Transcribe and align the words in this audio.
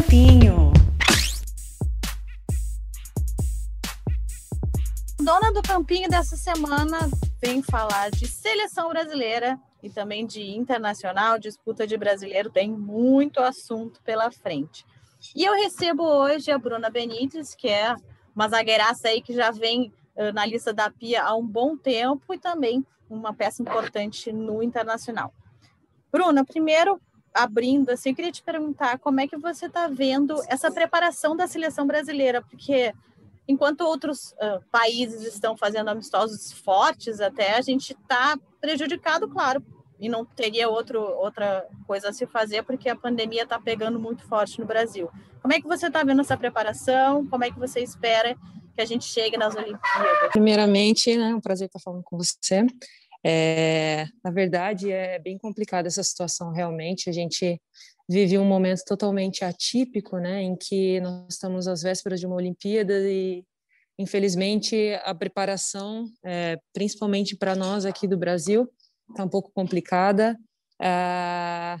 Campinho. 0.00 0.72
Dona 5.18 5.52
do 5.52 5.60
Campinho 5.60 6.08
dessa 6.08 6.36
semana 6.36 6.98
vem 7.42 7.62
falar 7.62 8.10
de 8.10 8.26
seleção 8.26 8.88
brasileira 8.88 9.60
e 9.82 9.90
também 9.90 10.26
de 10.26 10.42
internacional, 10.56 11.38
disputa 11.38 11.86
de 11.86 11.98
brasileiro, 11.98 12.48
tem 12.48 12.70
muito 12.70 13.40
assunto 13.40 14.00
pela 14.02 14.30
frente. 14.30 14.86
E 15.36 15.44
eu 15.44 15.52
recebo 15.52 16.02
hoje 16.02 16.50
a 16.50 16.58
Bruna 16.58 16.88
Benítez, 16.88 17.54
que 17.54 17.68
é 17.68 17.94
uma 18.34 18.48
zagueiraça 18.48 19.08
aí 19.08 19.20
que 19.20 19.34
já 19.34 19.50
vem 19.50 19.92
uh, 20.16 20.32
na 20.32 20.46
lista 20.46 20.72
da 20.72 20.90
Pia 20.90 21.24
há 21.24 21.36
um 21.36 21.46
bom 21.46 21.76
tempo 21.76 22.32
e 22.32 22.38
também 22.38 22.86
uma 23.08 23.34
peça 23.34 23.60
importante 23.60 24.32
no 24.32 24.62
internacional. 24.62 25.34
Bruna, 26.10 26.42
primeiro, 26.42 26.98
abrindo, 27.34 27.90
assim, 27.90 28.10
eu 28.10 28.14
queria 28.14 28.32
te 28.32 28.42
perguntar 28.42 28.98
como 28.98 29.20
é 29.20 29.28
que 29.28 29.36
você 29.36 29.66
está 29.66 29.86
vendo 29.86 30.40
essa 30.48 30.70
preparação 30.70 31.36
da 31.36 31.46
seleção 31.46 31.86
brasileira, 31.86 32.42
porque 32.42 32.92
enquanto 33.46 33.82
outros 33.82 34.32
uh, 34.32 34.62
países 34.70 35.22
estão 35.22 35.56
fazendo 35.56 35.88
amistosos 35.88 36.52
fortes 36.52 37.20
até, 37.20 37.56
a 37.56 37.60
gente 37.60 37.92
está 37.92 38.38
prejudicado, 38.60 39.28
claro, 39.28 39.64
e 39.98 40.08
não 40.08 40.24
teria 40.24 40.68
outro, 40.68 41.00
outra 41.00 41.66
coisa 41.86 42.08
a 42.08 42.12
se 42.12 42.26
fazer, 42.26 42.62
porque 42.62 42.88
a 42.88 42.96
pandemia 42.96 43.42
está 43.42 43.60
pegando 43.60 43.98
muito 44.00 44.22
forte 44.24 44.58
no 44.58 44.66
Brasil. 44.66 45.10
Como 45.42 45.52
é 45.52 45.60
que 45.60 45.66
você 45.66 45.88
está 45.88 46.02
vendo 46.02 46.20
essa 46.20 46.36
preparação? 46.36 47.26
Como 47.26 47.44
é 47.44 47.50
que 47.50 47.58
você 47.58 47.80
espera 47.80 48.34
que 48.74 48.80
a 48.80 48.84
gente 48.84 49.04
chegue 49.04 49.36
nas 49.36 49.54
Olimpíadas? 49.54 50.30
Primeiramente, 50.32 51.10
é 51.10 51.16
né, 51.16 51.34
um 51.34 51.40
prazer 51.40 51.66
estar 51.66 51.80
falando 51.80 52.02
com 52.02 52.16
você. 52.16 52.66
É, 53.24 54.06
na 54.24 54.30
verdade, 54.30 54.90
é 54.90 55.18
bem 55.18 55.36
complicada 55.36 55.88
essa 55.88 56.02
situação 56.02 56.52
realmente. 56.52 57.10
A 57.10 57.12
gente 57.12 57.60
vive 58.08 58.38
um 58.38 58.44
momento 58.44 58.82
totalmente 58.86 59.44
atípico, 59.44 60.18
né, 60.18 60.42
em 60.42 60.56
que 60.56 61.00
nós 61.00 61.34
estamos 61.34 61.68
às 61.68 61.82
vésperas 61.82 62.18
de 62.18 62.26
uma 62.26 62.36
Olimpíada 62.36 62.94
e, 63.08 63.44
infelizmente, 63.98 64.98
a 65.04 65.14
preparação, 65.14 66.06
é, 66.24 66.58
principalmente 66.72 67.36
para 67.36 67.54
nós 67.54 67.84
aqui 67.84 68.08
do 68.08 68.18
Brasil, 68.18 68.68
está 69.10 69.24
um 69.24 69.28
pouco 69.28 69.52
complicada. 69.52 70.36
Ah, 70.80 71.78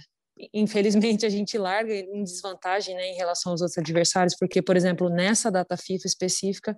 infelizmente, 0.52 1.24
a 1.26 1.28
gente 1.28 1.56
larga 1.58 1.92
em 1.94 2.22
desvantagem 2.22 2.94
né, 2.94 3.08
em 3.08 3.16
relação 3.16 3.52
aos 3.52 3.60
outros 3.60 3.78
adversários, 3.78 4.36
porque, 4.38 4.62
por 4.62 4.76
exemplo, 4.76 5.08
nessa 5.08 5.50
data 5.50 5.76
FIFA 5.76 6.06
específica, 6.06 6.76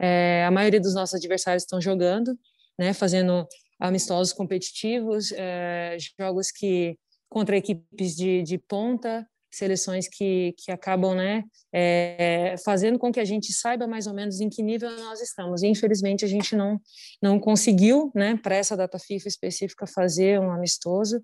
é, 0.00 0.44
a 0.46 0.50
maioria 0.50 0.80
dos 0.80 0.94
nossos 0.94 1.14
adversários 1.14 1.64
estão 1.64 1.80
jogando, 1.80 2.38
né, 2.78 2.92
fazendo 2.92 3.46
amistosos 3.80 4.32
competitivos, 4.32 5.32
é, 5.32 5.96
jogos 6.18 6.50
que 6.50 6.96
contra 7.28 7.56
equipes 7.56 8.14
de, 8.14 8.42
de 8.42 8.58
ponta, 8.58 9.26
seleções 9.54 10.08
que, 10.08 10.54
que 10.58 10.70
acabam 10.70 11.14
né, 11.14 11.44
é, 11.72 12.56
fazendo 12.64 12.98
com 12.98 13.12
que 13.12 13.20
a 13.20 13.24
gente 13.24 13.52
saiba 13.52 13.86
mais 13.86 14.06
ou 14.06 14.14
menos 14.14 14.40
em 14.40 14.48
que 14.48 14.62
nível 14.62 14.90
nós 14.90 15.20
estamos. 15.20 15.62
E, 15.62 15.68
infelizmente, 15.68 16.24
a 16.24 16.28
gente 16.28 16.56
não, 16.56 16.80
não 17.22 17.38
conseguiu, 17.38 18.10
né, 18.14 18.36
para 18.36 18.56
essa 18.56 18.76
data 18.76 18.98
FIFA 18.98 19.28
específica, 19.28 19.86
fazer 19.86 20.40
um 20.40 20.50
amistoso, 20.50 21.20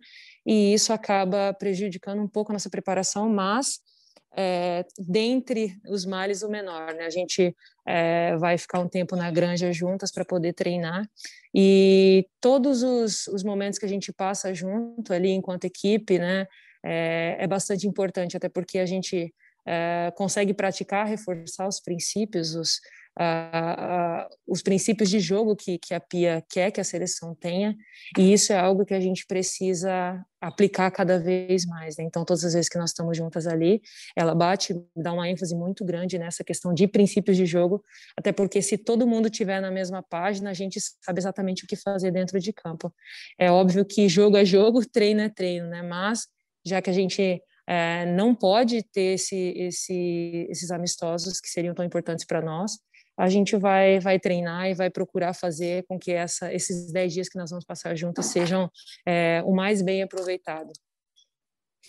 e 0.46 0.72
isso 0.72 0.92
acaba 0.92 1.52
prejudicando 1.54 2.22
um 2.22 2.28
pouco 2.28 2.52
a 2.52 2.54
nossa 2.54 2.70
preparação, 2.70 3.28
mas 3.28 3.80
é, 4.36 4.84
dentre 4.98 5.76
os 5.88 6.04
males 6.06 6.42
o 6.42 6.48
menor, 6.48 6.94
né? 6.94 7.04
A 7.04 7.10
gente 7.10 7.54
é, 7.86 8.36
vai 8.36 8.56
ficar 8.56 8.80
um 8.80 8.88
tempo 8.88 9.16
na 9.16 9.30
granja 9.30 9.72
juntas 9.72 10.12
para 10.12 10.24
poder 10.24 10.52
treinar 10.52 11.08
e 11.54 12.26
todos 12.40 12.82
os, 12.82 13.26
os 13.26 13.42
momentos 13.42 13.78
que 13.78 13.86
a 13.86 13.88
gente 13.88 14.12
passa 14.12 14.54
junto 14.54 15.12
ali 15.12 15.30
enquanto 15.30 15.64
equipe, 15.64 16.18
né? 16.18 16.46
é, 16.82 17.36
é 17.38 17.46
bastante 17.46 17.86
importante, 17.86 18.36
até 18.36 18.48
porque 18.48 18.78
a 18.78 18.86
gente 18.86 19.34
é, 19.66 20.12
consegue 20.16 20.54
praticar, 20.54 21.06
reforçar 21.06 21.68
os 21.68 21.80
princípios, 21.80 22.54
os, 22.54 22.80
os 24.46 24.62
princípios 24.62 25.10
de 25.10 25.20
jogo 25.20 25.54
que, 25.54 25.78
que 25.78 25.92
a 25.92 26.00
Pia 26.00 26.44
quer 26.48 26.70
que 26.70 26.80
a 26.80 26.84
seleção 26.84 27.34
tenha, 27.34 27.76
e 28.18 28.32
isso 28.32 28.52
é 28.52 28.58
algo 28.58 28.84
que 28.84 28.94
a 28.94 29.00
gente 29.00 29.26
precisa 29.26 30.24
aplicar 30.40 30.90
cada 30.90 31.18
vez 31.18 31.66
mais. 31.66 31.96
Né? 31.98 32.04
Então, 32.04 32.24
todas 32.24 32.44
as 32.44 32.54
vezes 32.54 32.68
que 32.68 32.78
nós 32.78 32.90
estamos 32.90 33.16
juntas 33.16 33.46
ali, 33.46 33.82
ela 34.16 34.34
bate, 34.34 34.74
dá 34.96 35.12
uma 35.12 35.28
ênfase 35.28 35.54
muito 35.54 35.84
grande 35.84 36.18
nessa 36.18 36.42
questão 36.42 36.72
de 36.72 36.88
princípios 36.88 37.36
de 37.36 37.44
jogo, 37.44 37.84
até 38.16 38.32
porque 38.32 38.62
se 38.62 38.78
todo 38.78 39.06
mundo 39.06 39.28
tiver 39.28 39.60
na 39.60 39.70
mesma 39.70 40.02
página, 40.02 40.50
a 40.50 40.54
gente 40.54 40.80
sabe 40.80 41.20
exatamente 41.20 41.64
o 41.64 41.66
que 41.66 41.76
fazer 41.76 42.10
dentro 42.10 42.40
de 42.40 42.52
campo. 42.52 42.92
É 43.38 43.50
óbvio 43.50 43.84
que 43.84 44.08
jogo 44.08 44.36
é 44.36 44.44
jogo, 44.44 44.80
treino 44.90 45.20
é 45.20 45.28
treino, 45.28 45.68
né? 45.68 45.82
Mas 45.82 46.26
já 46.64 46.80
que 46.80 46.88
a 46.88 46.92
gente 46.92 47.42
é, 47.66 48.06
não 48.06 48.34
pode 48.34 48.82
ter 48.82 49.14
esse, 49.14 49.54
esse, 49.56 50.46
esses 50.50 50.70
amistosos 50.70 51.40
que 51.40 51.48
seriam 51.48 51.74
tão 51.74 51.84
importantes 51.84 52.24
para 52.24 52.40
nós, 52.40 52.72
a 53.20 53.28
gente 53.28 53.54
vai, 53.54 54.00
vai 54.00 54.18
treinar 54.18 54.70
e 54.70 54.74
vai 54.74 54.88
procurar 54.88 55.34
fazer 55.34 55.84
com 55.86 55.98
que 55.98 56.10
essa, 56.10 56.52
esses 56.54 56.90
10 56.90 57.12
dias 57.12 57.28
que 57.28 57.36
nós 57.36 57.50
vamos 57.50 57.66
passar 57.66 57.94
juntos 57.94 58.24
sejam 58.26 58.70
é, 59.06 59.42
o 59.44 59.54
mais 59.54 59.82
bem 59.82 60.02
aproveitado. 60.02 60.72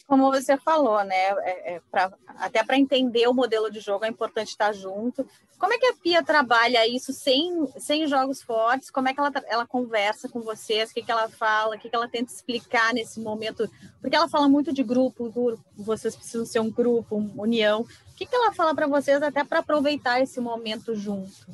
Como 0.08 0.32
você 0.32 0.58
falou, 0.58 1.04
né? 1.04 1.16
É, 1.16 1.76
é 1.76 1.82
pra, 1.92 2.12
até 2.28 2.64
para 2.64 2.78
entender 2.78 3.28
o 3.28 3.34
modelo 3.34 3.72
de 3.72 3.80
jogo 3.80 4.06
é 4.06 4.08
importante 4.08 4.50
estar 4.50 4.74
junto. 4.74 5.26
Como 5.58 5.74
é 5.74 5.78
que 5.78 5.86
a 5.86 5.94
Pia 5.94 6.24
trabalha 6.24 6.88
isso 6.88 7.14
sem, 7.14 7.68
sem 7.78 8.08
jogos 8.08 8.42
fortes? 8.42 8.90
Como 8.90 9.08
é 9.08 9.14
que 9.14 9.20
ela, 9.20 9.32
ela 9.48 9.68
conversa 9.68 10.28
com 10.28 10.42
vocês? 10.42 10.90
O 10.90 10.94
que, 10.94 11.04
que 11.04 11.12
ela 11.12 11.30
fala? 11.30 11.76
O 11.76 11.80
que, 11.80 11.90
que 11.90 11.96
ela 11.96 12.08
tenta 12.08 12.34
explicar 12.34 12.94
nesse 12.94 13.20
momento? 13.20 13.70
Porque 14.02 14.16
ela 14.16 14.28
fala 14.28 14.50
muito 14.50 14.74
de 14.74 14.84
grupo, 14.84 15.62
vocês 15.78 16.16
precisam 16.16 16.46
ser 16.46 16.60
um 16.60 16.72
grupo, 16.72 17.16
uma 17.16 17.44
união. 17.44 17.82
O 17.82 18.16
que, 18.16 18.26
que 18.26 18.36
ela 18.36 18.52
fala 18.52 18.74
para 18.74 18.88
vocês 18.88 19.22
até 19.22 19.44
para 19.44 19.60
aproveitar 19.60 20.20
esse 20.20 20.40
momento 20.40 20.96
junto? 20.96 21.48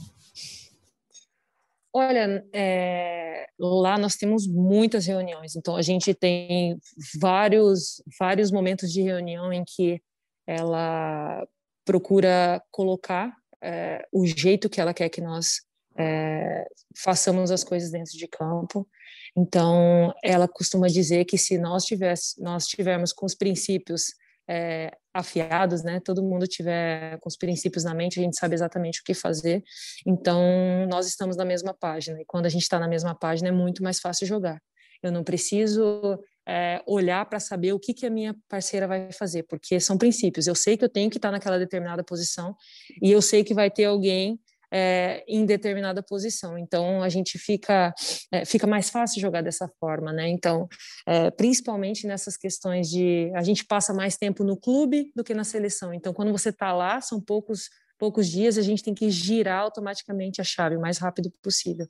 Olha, 1.93 2.45
é, 2.53 3.47
lá 3.59 3.97
nós 3.97 4.15
temos 4.15 4.47
muitas 4.47 5.05
reuniões, 5.05 5.55
então 5.55 5.75
a 5.75 5.81
gente 5.81 6.13
tem 6.13 6.77
vários, 7.19 8.03
vários 8.19 8.51
momentos 8.51 8.91
de 8.91 9.01
reunião 9.01 9.51
em 9.51 9.63
que 9.65 10.01
ela 10.45 11.45
procura 11.85 12.61
colocar 12.71 13.33
é, 13.61 14.05
o 14.11 14.25
jeito 14.25 14.69
que 14.69 14.79
ela 14.79 14.93
quer 14.93 15.09
que 15.09 15.21
nós 15.21 15.61
é, 15.97 16.65
façamos 16.95 17.51
as 17.51 17.63
coisas 17.63 17.91
dentro 17.91 18.11
de 18.11 18.27
campo. 18.27 18.87
Então, 19.35 20.13
ela 20.23 20.47
costuma 20.47 20.87
dizer 20.87 21.25
que 21.25 21.37
se 21.37 21.57
nós, 21.57 21.83
tivesse, 21.83 22.41
nós 22.41 22.65
tivermos 22.67 23.11
com 23.11 23.25
os 23.25 23.35
princípios 23.35 24.13
é, 24.47 24.91
afiados, 25.13 25.83
né? 25.83 25.99
Todo 25.99 26.23
mundo 26.23 26.47
tiver 26.47 27.17
com 27.19 27.27
os 27.27 27.35
princípios 27.35 27.83
na 27.83 27.93
mente, 27.93 28.19
a 28.19 28.23
gente 28.23 28.37
sabe 28.37 28.55
exatamente 28.55 29.01
o 29.01 29.03
que 29.03 29.13
fazer. 29.13 29.63
Então, 30.05 30.41
nós 30.89 31.07
estamos 31.07 31.35
na 31.35 31.45
mesma 31.45 31.73
página. 31.73 32.21
E 32.21 32.25
quando 32.25 32.45
a 32.45 32.49
gente 32.49 32.63
está 32.63 32.79
na 32.79 32.87
mesma 32.87 33.13
página, 33.13 33.49
é 33.49 33.51
muito 33.51 33.83
mais 33.83 33.99
fácil 33.99 34.25
jogar. 34.25 34.61
Eu 35.03 35.11
não 35.11 35.23
preciso 35.23 36.19
é, 36.47 36.81
olhar 36.87 37.25
para 37.25 37.39
saber 37.39 37.73
o 37.73 37.79
que, 37.79 37.93
que 37.93 38.05
a 38.05 38.09
minha 38.09 38.35
parceira 38.47 38.87
vai 38.87 39.11
fazer, 39.11 39.43
porque 39.43 39.79
são 39.79 39.97
princípios. 39.97 40.47
Eu 40.47 40.55
sei 40.55 40.77
que 40.77 40.85
eu 40.85 40.89
tenho 40.89 41.09
que 41.09 41.17
estar 41.17 41.31
naquela 41.31 41.59
determinada 41.59 42.03
posição 42.03 42.55
e 43.01 43.11
eu 43.11 43.21
sei 43.21 43.43
que 43.43 43.53
vai 43.53 43.69
ter 43.69 43.85
alguém 43.85 44.39
é, 44.71 45.23
em 45.27 45.45
determinada 45.45 46.03
posição. 46.03 46.57
Então 46.57 47.01
a 47.01 47.09
gente 47.09 47.37
fica 47.37 47.93
é, 48.31 48.45
fica 48.45 48.67
mais 48.67 48.89
fácil 48.89 49.21
jogar 49.21 49.41
dessa 49.41 49.67
forma, 49.79 50.11
né? 50.11 50.27
Então 50.29 50.67
é, 51.05 51.31
principalmente 51.31 52.05
nessas 52.05 52.37
questões 52.37 52.89
de 52.89 53.31
a 53.35 53.43
gente 53.43 53.65
passa 53.65 53.93
mais 53.93 54.17
tempo 54.17 54.43
no 54.43 54.57
clube 54.57 55.11
do 55.15 55.23
que 55.23 55.33
na 55.33 55.43
seleção. 55.43 55.93
Então 55.93 56.13
quando 56.13 56.31
você 56.31 56.49
está 56.49 56.73
lá 56.73 57.01
são 57.01 57.21
poucos 57.21 57.69
poucos 57.99 58.27
dias, 58.27 58.59
a 58.59 58.61
gente 58.61 58.83
tem 58.83 58.93
que 58.93 59.09
girar 59.09 59.61
automaticamente 59.61 60.39
a 60.39 60.43
chave 60.43 60.75
o 60.75 60.79
mais 60.79 60.99
rápido 60.99 61.31
possível. 61.41 61.87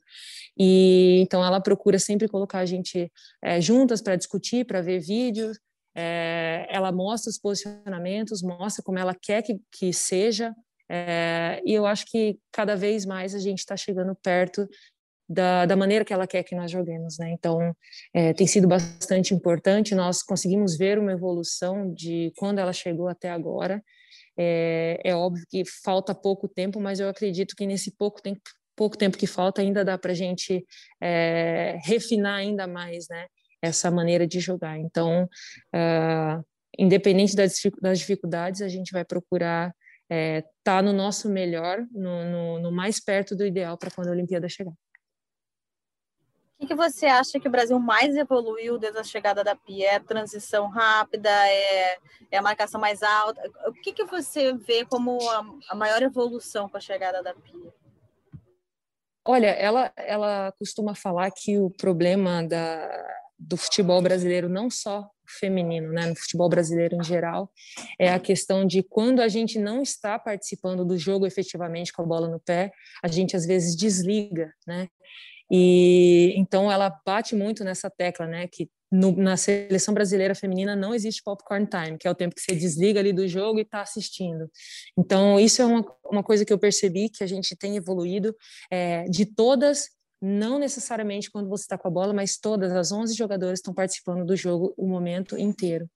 E 0.57 1.19
então 1.21 1.43
ela 1.43 1.59
procura 1.59 1.99
sempre 1.99 2.29
colocar 2.29 2.59
a 2.59 2.65
gente 2.65 3.11
juntas 3.59 4.01
para 4.01 4.15
discutir, 4.15 4.65
para 4.65 4.81
ver 4.81 4.99
vídeos. 4.99 5.59
Ela 6.69 6.93
mostra 6.93 7.29
os 7.29 7.37
posicionamentos, 7.37 8.41
mostra 8.41 8.81
como 8.81 8.97
ela 8.97 9.13
quer 9.13 9.41
que, 9.41 9.59
que 9.69 9.91
seja, 9.91 10.55
é, 10.89 11.61
e 11.65 11.73
eu 11.73 11.85
acho 11.85 12.05
que 12.05 12.39
cada 12.51 12.75
vez 12.75 13.05
mais 13.05 13.35
a 13.35 13.39
gente 13.39 13.59
está 13.59 13.75
chegando 13.75 14.15
perto 14.15 14.67
da, 15.29 15.65
da, 15.65 15.75
maneira 15.75 16.05
que 16.05 16.13
ela 16.13 16.25
quer 16.25 16.43
que 16.43 16.55
nós 16.55 16.71
joguemos, 16.71 17.17
né? 17.17 17.31
Então, 17.31 17.75
é, 18.13 18.33
tem 18.33 18.47
sido 18.47 18.67
bastante 18.67 19.33
importante. 19.33 19.93
Nós 19.93 20.23
conseguimos 20.23 20.77
ver 20.77 20.97
uma 20.97 21.11
evolução 21.11 21.93
de 21.93 22.31
quando 22.37 22.59
ela 22.59 22.71
chegou 22.71 23.09
até 23.09 23.29
agora. 23.29 23.83
É, 24.37 25.01
é 25.03 25.15
óbvio 25.15 25.45
que 25.49 25.63
falta 25.83 26.15
pouco 26.15 26.47
tempo, 26.47 26.79
mas 26.79 26.99
eu 26.99 27.09
acredito 27.09 27.55
que 27.55 27.65
nesse 27.65 27.91
pouco 27.91 28.21
tempo, 28.21 28.39
pouco 28.75 28.97
tempo 28.97 29.17
que 29.17 29.27
falta 29.27 29.61
ainda 29.61 29.83
dá 29.83 29.97
para 29.97 30.11
a 30.11 30.15
gente 30.15 30.65
é, 31.01 31.77
refinar 31.83 32.35
ainda 32.35 32.65
mais, 32.65 33.07
né? 33.09 33.25
Essa 33.61 33.91
maneira 33.91 34.25
de 34.25 34.39
jogar. 34.39 34.77
Então, 34.77 35.27
uh, 35.73 36.45
independente 36.77 37.35
das, 37.35 37.59
dificuldades, 37.97 38.61
a 38.61 38.67
gente 38.67 38.91
vai 38.91 39.03
procurar 39.03 39.73
é, 40.09 40.43
tá 40.63 40.81
no 40.81 40.93
nosso 40.93 41.29
melhor, 41.29 41.85
no, 41.91 42.25
no, 42.25 42.59
no 42.59 42.71
mais 42.71 42.99
perto 42.99 43.35
do 43.35 43.45
ideal 43.45 43.77
para 43.77 43.91
quando 43.91 44.07
a 44.07 44.11
Olimpíada 44.11 44.47
chegar. 44.47 44.71
O 44.71 46.61
que, 46.61 46.67
que, 46.67 46.75
você 46.75 47.05
acha 47.05 47.39
que 47.39 47.47
o 47.47 47.51
Brasil 47.51 47.77
mais 47.79 48.15
evoluiu 48.15 48.79
desde 48.79 48.97
a 48.97 49.03
chegada 49.03 49.43
da 49.43 49.55
Pia? 49.55 49.91
É 49.91 49.99
transição 49.99 50.67
rápida? 50.67 51.29
É, 51.29 51.97
é 52.31 52.37
a 52.37 52.41
marcação 52.41 52.81
mais 52.81 53.03
alta? 53.03 53.39
O 53.67 53.73
que, 53.73 53.93
que 53.93 54.05
você 54.05 54.53
vê 54.53 54.83
como 54.83 55.19
a, 55.29 55.45
a 55.69 55.75
maior 55.75 56.01
evolução 56.01 56.67
com 56.67 56.77
a 56.77 56.81
chegada 56.81 57.21
da 57.21 57.35
Pia? 57.35 57.71
Olha, 59.23 59.49
ela, 59.49 59.91
ela 59.97 60.51
costuma 60.57 60.95
falar 60.95 61.29
que 61.29 61.59
o 61.59 61.69
problema 61.69 62.41
da, 62.41 63.05
do 63.37 63.55
futebol 63.55 64.01
brasileiro, 64.01 64.49
não 64.49 64.69
só 64.69 65.07
feminino, 65.27 65.91
né, 65.91 66.05
no 66.05 66.15
futebol 66.15 66.49
brasileiro 66.49 66.95
em 66.95 67.03
geral, 67.03 67.51
é 67.99 68.09
a 68.09 68.19
questão 68.19 68.65
de 68.65 68.83
quando 68.83 69.21
a 69.21 69.27
gente 69.27 69.59
não 69.59 69.81
está 69.81 70.17
participando 70.17 70.85
do 70.85 70.97
jogo 70.97 71.25
efetivamente 71.25 71.91
com 71.93 72.01
a 72.01 72.05
bola 72.05 72.27
no 72.27 72.39
pé, 72.39 72.71
a 73.03 73.07
gente 73.07 73.35
às 73.35 73.45
vezes 73.45 73.75
desliga, 73.75 74.53
né? 74.65 74.87
E 75.49 76.33
então 76.35 76.71
ela 76.71 76.89
bate 77.05 77.35
muito 77.35 77.63
nessa 77.63 77.89
tecla, 77.89 78.27
né, 78.27 78.47
que 78.47 78.69
no, 78.91 79.15
na 79.15 79.35
seleção 79.35 79.93
brasileira 79.93 80.33
feminina 80.33 80.75
não 80.75 80.93
existe 80.93 81.21
popcorn 81.23 81.67
time, 81.67 81.97
que 81.97 82.07
é 82.07 82.11
o 82.11 82.15
tempo 82.15 82.35
que 82.35 82.41
você 82.41 82.55
desliga 82.55 82.99
ali 82.99 83.11
do 83.11 83.27
jogo 83.27 83.59
e 83.59 83.63
está 83.63 83.81
assistindo. 83.81 84.49
Então 84.97 85.39
isso 85.39 85.61
é 85.61 85.65
uma, 85.65 85.85
uma 86.05 86.23
coisa 86.23 86.45
que 86.45 86.53
eu 86.53 86.59
percebi 86.59 87.09
que 87.09 87.23
a 87.23 87.27
gente 87.27 87.55
tem 87.55 87.75
evoluído 87.75 88.35
é, 88.71 89.03
de 89.05 89.25
todas 89.25 89.89
não 90.21 90.57
necessariamente 90.57 91.29
quando 91.29 91.49
você 91.49 91.63
está 91.63 91.77
com 91.77 91.87
a 91.87 91.91
bola, 91.91 92.13
mas 92.13 92.37
todas 92.37 92.71
as 92.71 92.91
11 92.91 93.15
jogadoras 93.15 93.59
estão 93.59 93.73
participando 93.73 94.25
do 94.25 94.35
jogo 94.35 94.73
o 94.77 94.87
momento 94.87 95.37
inteiro. 95.37 95.87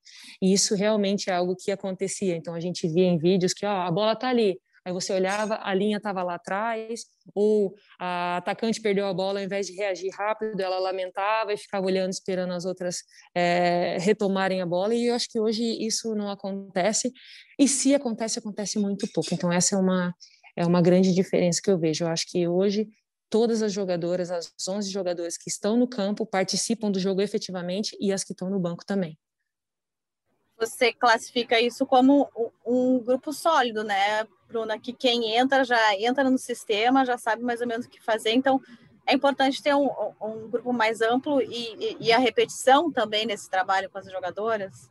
E 0.41 0.53
isso 0.53 0.75
realmente 0.75 1.29
é 1.29 1.33
algo 1.33 1.55
que 1.55 1.71
acontecia. 1.71 2.35
Então 2.35 2.53
a 2.53 2.59
gente 2.59 2.87
via 2.87 3.05
em 3.05 3.17
vídeos 3.17 3.53
que 3.53 3.65
ó, 3.65 3.81
a 3.81 3.91
bola 3.91 4.13
está 4.13 4.29
ali, 4.29 4.59
aí 4.85 4.93
você 4.93 5.13
olhava, 5.13 5.59
a 5.61 5.73
linha 5.73 5.97
estava 5.97 6.23
lá 6.23 6.35
atrás, 6.35 7.01
ou 7.33 7.73
a 7.99 8.37
atacante 8.37 8.81
perdeu 8.81 9.07
a 9.07 9.13
bola, 9.13 9.39
ao 9.39 9.45
invés 9.45 9.67
de 9.67 9.73
reagir 9.73 10.11
rápido, 10.11 10.59
ela 10.59 10.79
lamentava 10.79 11.53
e 11.53 11.57
ficava 11.57 11.85
olhando, 11.85 12.11
esperando 12.11 12.53
as 12.53 12.65
outras 12.65 12.97
é, 13.35 13.97
retomarem 13.99 14.61
a 14.61 14.65
bola. 14.65 14.93
E 14.93 15.07
eu 15.07 15.15
acho 15.15 15.27
que 15.29 15.39
hoje 15.39 15.63
isso 15.63 16.13
não 16.15 16.29
acontece. 16.29 17.11
E 17.57 17.67
se 17.67 17.95
acontece, 17.95 18.39
acontece 18.39 18.79
muito 18.79 19.07
pouco. 19.13 19.33
Então 19.33 19.51
essa 19.51 19.75
é 19.75 19.77
uma 19.79 20.13
é 20.55 20.65
uma 20.65 20.81
grande 20.81 21.13
diferença 21.13 21.61
que 21.63 21.71
eu 21.71 21.79
vejo. 21.79 22.03
Eu 22.03 22.09
acho 22.09 22.25
que 22.29 22.47
hoje 22.47 22.87
todas 23.31 23.63
as 23.63 23.71
jogadoras, 23.71 24.29
as 24.29 24.53
11 24.67 24.91
jogadoras 24.91 25.37
que 25.37 25.49
estão 25.49 25.77
no 25.77 25.87
campo, 25.87 26.25
participam 26.25 26.91
do 26.91 26.99
jogo 26.99 27.21
efetivamente 27.21 27.97
e 27.99 28.11
as 28.11 28.25
que 28.25 28.33
estão 28.33 28.49
no 28.49 28.59
banco 28.59 28.85
também. 28.85 29.17
Você 30.59 30.93
classifica 30.93 31.59
isso 31.59 31.85
como 31.87 32.29
um 32.63 32.99
grupo 32.99 33.33
sólido, 33.33 33.83
né, 33.83 34.27
Bruna? 34.47 34.77
Que 34.77 34.93
quem 34.93 35.35
entra 35.35 35.63
já 35.63 35.95
entra 35.95 36.29
no 36.29 36.37
sistema, 36.37 37.05
já 37.05 37.17
sabe 37.17 37.41
mais 37.41 37.61
ou 37.61 37.67
menos 37.67 37.85
o 37.87 37.89
que 37.89 38.03
fazer. 38.03 38.31
Então, 38.31 38.61
é 39.07 39.13
importante 39.13 39.63
ter 39.63 39.73
um, 39.73 39.89
um 40.21 40.49
grupo 40.49 40.71
mais 40.71 41.01
amplo 41.01 41.41
e, 41.41 41.75
e, 41.79 41.97
e 42.01 42.11
a 42.11 42.19
repetição 42.19 42.91
também 42.91 43.25
nesse 43.25 43.49
trabalho 43.49 43.89
com 43.89 43.97
as 43.97 44.05
jogadoras. 44.05 44.90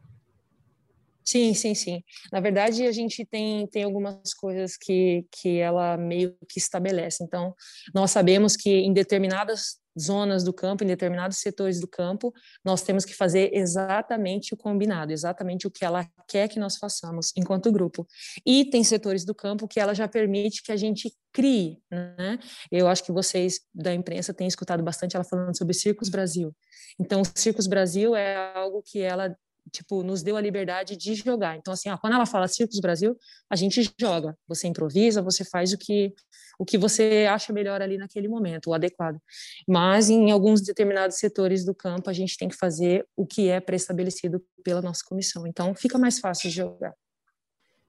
Sim, 1.30 1.54
sim, 1.54 1.76
sim. 1.76 2.02
Na 2.32 2.40
verdade, 2.40 2.84
a 2.84 2.90
gente 2.90 3.24
tem, 3.24 3.64
tem 3.68 3.84
algumas 3.84 4.34
coisas 4.34 4.76
que, 4.76 5.24
que 5.30 5.58
ela 5.60 5.96
meio 5.96 6.36
que 6.48 6.58
estabelece. 6.58 7.22
Então, 7.22 7.54
nós 7.94 8.10
sabemos 8.10 8.56
que 8.56 8.68
em 8.68 8.92
determinadas 8.92 9.78
zonas 9.96 10.42
do 10.42 10.52
campo, 10.52 10.82
em 10.82 10.88
determinados 10.88 11.38
setores 11.38 11.78
do 11.80 11.86
campo, 11.86 12.32
nós 12.64 12.82
temos 12.82 13.04
que 13.04 13.14
fazer 13.14 13.50
exatamente 13.54 14.54
o 14.54 14.56
combinado, 14.56 15.12
exatamente 15.12 15.68
o 15.68 15.70
que 15.70 15.84
ela 15.84 16.04
quer 16.26 16.48
que 16.48 16.58
nós 16.58 16.76
façamos 16.76 17.32
enquanto 17.36 17.70
grupo. 17.70 18.04
E 18.44 18.64
tem 18.64 18.82
setores 18.82 19.24
do 19.24 19.34
campo 19.34 19.68
que 19.68 19.78
ela 19.78 19.94
já 19.94 20.08
permite 20.08 20.64
que 20.64 20.72
a 20.72 20.76
gente 20.76 21.12
crie, 21.32 21.78
né? 21.88 22.40
Eu 22.72 22.88
acho 22.88 23.04
que 23.04 23.12
vocês 23.12 23.60
da 23.72 23.94
imprensa 23.94 24.34
têm 24.34 24.48
escutado 24.48 24.82
bastante 24.82 25.14
ela 25.14 25.24
falando 25.24 25.56
sobre 25.56 25.74
Circos 25.74 26.08
Brasil. 26.08 26.52
Então, 26.98 27.22
o 27.22 27.24
Circos 27.36 27.68
Brasil 27.68 28.16
é 28.16 28.52
algo 28.56 28.82
que 28.84 28.98
ela 28.98 29.32
tipo, 29.72 30.02
nos 30.02 30.22
deu 30.22 30.36
a 30.36 30.40
liberdade 30.40 30.96
de 30.96 31.14
jogar. 31.14 31.56
Então, 31.56 31.72
assim, 31.72 31.90
ó, 31.90 31.96
quando 31.96 32.14
ela 32.14 32.26
fala 32.26 32.48
Circos 32.48 32.80
Brasil, 32.80 33.16
a 33.48 33.56
gente 33.56 33.92
joga. 33.98 34.36
Você 34.48 34.66
improvisa, 34.66 35.22
você 35.22 35.44
faz 35.44 35.72
o 35.72 35.78
que, 35.78 36.14
o 36.58 36.64
que 36.64 36.78
você 36.78 37.26
acha 37.30 37.52
melhor 37.52 37.80
ali 37.82 37.96
naquele 37.96 38.28
momento, 38.28 38.70
o 38.70 38.74
adequado. 38.74 39.18
Mas 39.66 40.10
em 40.10 40.30
alguns 40.30 40.60
determinados 40.60 41.18
setores 41.18 41.64
do 41.64 41.74
campo, 41.74 42.10
a 42.10 42.12
gente 42.12 42.36
tem 42.36 42.48
que 42.48 42.56
fazer 42.56 43.06
o 43.16 43.26
que 43.26 43.48
é 43.48 43.60
pré-estabelecido 43.60 44.44
pela 44.64 44.82
nossa 44.82 45.04
comissão. 45.04 45.46
Então, 45.46 45.74
fica 45.74 45.98
mais 45.98 46.18
fácil 46.18 46.48
de 46.50 46.56
jogar. 46.56 46.94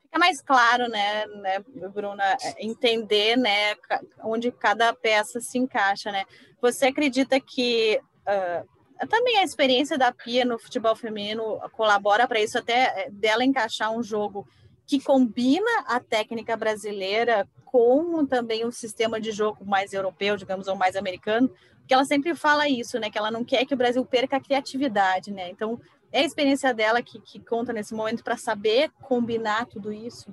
Fica 0.03 0.19
mais 0.19 0.41
claro, 0.41 0.89
né, 0.89 1.25
né, 1.25 1.63
Bruna, 1.94 2.38
entender, 2.59 3.38
né, 3.38 3.75
onde 4.24 4.51
cada 4.51 4.94
peça 4.94 5.39
se 5.39 5.57
encaixa, 5.57 6.12
né? 6.12 6.25
Você 6.62 6.88
acredita 6.88 7.39
que 7.39 7.97
uh, 8.27 8.67
também 9.07 9.38
a 9.39 9.44
experiência 9.44 9.98
da 9.98 10.12
Pia 10.12 10.45
no 10.45 10.59
futebol 10.59 10.95
feminino 10.95 11.59
colabora 11.71 12.27
para 12.27 12.39
isso, 12.39 12.57
até 12.57 13.06
eh, 13.06 13.09
dela 13.12 13.44
encaixar 13.44 13.92
um 13.92 14.03
jogo 14.03 14.48
que 14.86 15.00
combina 15.01 15.86
a 15.88 16.00
técnica 16.00 16.56
brasileira 16.57 17.48
com 17.65 18.25
também 18.25 18.65
um 18.65 18.71
sistema 18.71 19.19
de 19.19 19.31
jogo 19.31 19.65
mais 19.65 19.94
europeu, 19.94 20.36
digamos, 20.36 20.68
ou 20.68 20.75
mais 20.75 20.95
americano, 20.95 21.50
porque 21.80 21.94
ela 21.94 22.06
sempre 22.06 22.36
fala 22.36 22.68
isso, 22.68 23.00
né? 23.00 23.09
Que 23.09 23.18
ela 23.18 23.31
não 23.31 23.45
quer 23.45 23.65
que 23.65 23.74
o 23.74 23.77
Brasil 23.77 24.06
perca 24.06 24.38
a 24.38 24.42
criatividade, 24.42 25.31
né? 25.31 25.50
Então, 25.50 25.80
é 26.12 26.19
a 26.19 26.25
experiência 26.25 26.74
dela 26.74 27.01
que, 27.01 27.19
que 27.21 27.39
conta 27.39 27.71
nesse 27.71 27.94
momento 27.94 28.24
para 28.24 28.36
saber 28.36 28.92
combinar 29.01 29.65
tudo 29.65 29.94
isso. 29.94 30.30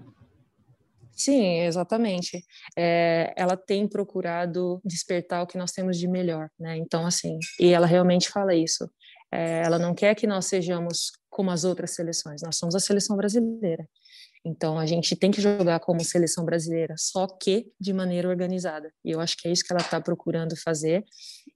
Sim, 1.18 1.62
exatamente. 1.62 2.44
É, 2.76 3.34
ela 3.36 3.56
tem 3.56 3.88
procurado 3.88 4.80
despertar 4.84 5.42
o 5.42 5.46
que 5.48 5.58
nós 5.58 5.72
temos 5.72 5.98
de 5.98 6.06
melhor, 6.06 6.48
né? 6.58 6.76
Então, 6.76 7.04
assim, 7.04 7.38
e 7.58 7.72
ela 7.72 7.86
realmente 7.88 8.30
fala 8.30 8.54
isso. 8.54 8.88
É, 9.32 9.62
ela 9.64 9.80
não 9.80 9.94
quer 9.94 10.14
que 10.14 10.28
nós 10.28 10.46
sejamos 10.46 11.10
como 11.28 11.50
as 11.50 11.64
outras 11.64 11.90
seleções. 11.90 12.40
Nós 12.40 12.56
somos 12.56 12.76
a 12.76 12.80
seleção 12.80 13.16
brasileira. 13.16 13.84
Então, 14.44 14.78
a 14.78 14.86
gente 14.86 15.16
tem 15.16 15.32
que 15.32 15.40
jogar 15.40 15.80
como 15.80 16.02
seleção 16.04 16.44
brasileira, 16.44 16.94
só 16.96 17.26
que 17.26 17.66
de 17.80 17.92
maneira 17.92 18.28
organizada. 18.28 18.92
E 19.04 19.10
eu 19.10 19.20
acho 19.20 19.36
que 19.36 19.48
é 19.48 19.52
isso 19.52 19.64
que 19.64 19.72
ela 19.72 19.82
está 19.82 20.00
procurando 20.00 20.56
fazer. 20.56 21.04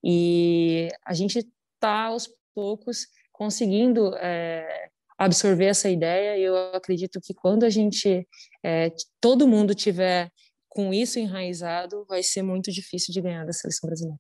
E 0.05 0.89
a 1.07 1.15
gente 1.15 1.39
está, 1.39 2.07
aos 2.07 2.29
poucos, 2.53 3.07
conseguindo 3.31 4.13
é, 4.17 4.91
absorver 5.25 5.67
essa 5.67 5.89
ideia 5.89 6.37
e 6.37 6.43
eu 6.43 6.57
acredito 6.75 7.21
que 7.21 7.35
quando 7.35 7.65
a 7.65 7.71
gente, 7.71 8.27
é, 8.63 8.93
todo 9.21 9.49
mundo 9.49 9.75
tiver 9.75 10.31
com 10.69 10.93
isso 10.93 11.19
enraizado, 11.19 12.05
vai 12.09 12.23
ser 12.23 12.43
muito 12.43 12.71
difícil 12.73 13.13
de 13.13 13.21
ganhar 13.21 13.45
da 13.45 13.53
seleção 13.53 13.87
brasileira. 13.87 14.19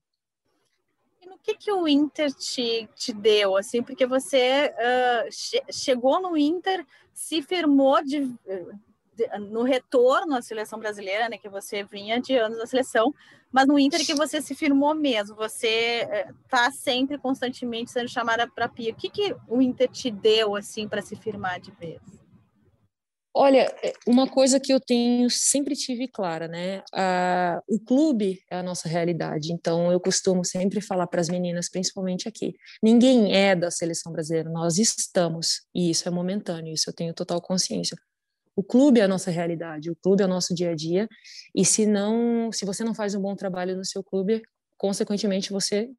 E 1.20 1.26
no 1.26 1.38
que, 1.38 1.54
que 1.54 1.72
o 1.72 1.88
Inter 1.88 2.30
te, 2.32 2.88
te 2.94 3.12
deu, 3.12 3.56
assim, 3.56 3.82
porque 3.82 4.06
você 4.06 4.70
uh, 4.70 5.32
che 5.32 5.62
chegou 5.72 6.20
no 6.20 6.36
Inter, 6.36 6.84
se 7.14 7.40
firmou 7.40 8.04
de, 8.04 8.20
no 9.50 9.62
retorno 9.62 10.36
à 10.36 10.42
seleção 10.42 10.78
brasileira, 10.78 11.28
né, 11.28 11.36
que 11.38 11.48
você 11.48 11.84
vinha 11.84 12.20
de 12.20 12.36
anos 12.36 12.58
na 12.58 12.66
seleção, 12.66 13.14
mas 13.50 13.66
no 13.66 13.78
Inter 13.78 14.04
que 14.04 14.14
você 14.14 14.40
se 14.40 14.54
firmou 14.54 14.94
mesmo, 14.94 15.36
você 15.36 16.08
está 16.44 16.66
eh, 16.66 16.70
sempre 16.70 17.18
constantemente 17.18 17.90
sendo 17.90 18.08
chamada 18.08 18.48
para 18.48 18.68
pia. 18.68 18.92
O 18.92 18.96
que, 18.96 19.10
que 19.10 19.36
o 19.46 19.60
Inter 19.60 19.88
te 19.88 20.10
deu 20.10 20.56
assim 20.56 20.88
para 20.88 21.02
se 21.02 21.14
firmar 21.16 21.60
de 21.60 21.70
vez? 21.72 22.00
Olha, 23.34 23.74
é, 23.82 23.94
uma 24.06 24.28
coisa 24.28 24.60
que 24.60 24.72
eu 24.72 24.78
tenho 24.78 25.30
sempre 25.30 25.74
tive 25.74 26.06
clara, 26.06 26.46
né? 26.46 26.82
Ah, 26.92 27.62
o 27.66 27.80
clube 27.80 28.38
é 28.50 28.56
a 28.58 28.62
nossa 28.62 28.88
realidade. 28.88 29.52
Então, 29.52 29.90
eu 29.90 29.98
costumo 29.98 30.44
sempre 30.44 30.82
falar 30.82 31.06
para 31.06 31.20
as 31.20 31.30
meninas, 31.30 31.70
principalmente 31.70 32.28
aqui: 32.28 32.54
ninguém 32.82 33.34
é 33.34 33.56
da 33.56 33.70
seleção 33.70 34.12
brasileira, 34.12 34.50
nós 34.50 34.76
estamos, 34.76 35.62
e 35.74 35.90
isso 35.90 36.06
é 36.06 36.10
momentâneo, 36.10 36.74
isso 36.74 36.90
eu 36.90 36.94
tenho 36.94 37.14
total 37.14 37.40
consciência. 37.40 37.96
O 38.54 38.62
clube 38.62 39.00
é 39.00 39.04
a 39.04 39.08
nossa 39.08 39.30
realidade, 39.30 39.90
o 39.90 39.96
clube 39.96 40.22
é 40.22 40.26
o 40.26 40.28
nosso 40.28 40.54
dia 40.54 40.70
a 40.70 40.74
dia, 40.74 41.08
e 41.54 41.64
se 41.64 41.86
não, 41.86 42.50
se 42.52 42.64
você 42.64 42.84
não 42.84 42.94
faz 42.94 43.14
um 43.14 43.20
bom 43.20 43.34
trabalho 43.34 43.76
no 43.76 43.84
seu 43.84 44.02
clube, 44.02 44.42
consequentemente 44.76 45.52
você 45.52 45.90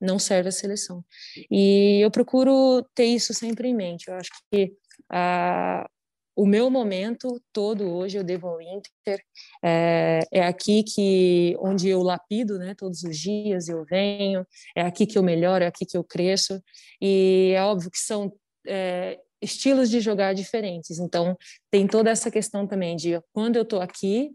não 0.00 0.18
serve 0.18 0.48
a 0.48 0.52
seleção. 0.52 1.04
E 1.50 2.00
eu 2.02 2.10
procuro 2.10 2.82
ter 2.94 3.04
isso 3.04 3.32
sempre 3.32 3.68
em 3.68 3.74
mente. 3.74 4.08
Eu 4.08 4.14
acho 4.14 4.30
que 4.50 4.72
a, 5.10 5.88
o 6.34 6.46
meu 6.46 6.70
momento 6.70 7.40
todo 7.52 7.90
hoje 7.90 8.18
eu 8.18 8.24
devo 8.24 8.48
ao 8.48 8.60
Inter. 8.60 9.22
É, 9.62 10.20
é, 10.32 10.44
aqui 10.44 10.82
que 10.82 11.56
onde 11.60 11.88
eu 11.88 12.02
lapido, 12.02 12.58
né? 12.58 12.74
Todos 12.74 13.02
os 13.02 13.18
dias 13.18 13.68
eu 13.68 13.84
venho. 13.84 14.46
É 14.76 14.82
aqui 14.82 15.06
que 15.06 15.18
eu 15.18 15.22
melhoro, 15.22 15.64
é 15.64 15.66
aqui 15.66 15.84
que 15.84 15.96
eu 15.96 16.04
cresço. 16.04 16.62
E 17.00 17.52
é 17.54 17.62
óbvio 17.62 17.90
que 17.90 17.98
são 17.98 18.32
é, 18.66 19.18
estilos 19.42 19.90
de 19.90 20.00
jogar 20.00 20.32
diferentes. 20.32 20.98
Então, 20.98 21.36
tem 21.70 21.86
toda 21.86 22.10
essa 22.10 22.30
questão 22.30 22.66
também 22.66 22.96
de 22.96 23.20
quando 23.32 23.56
eu 23.56 23.62
estou 23.62 23.80
aqui, 23.80 24.30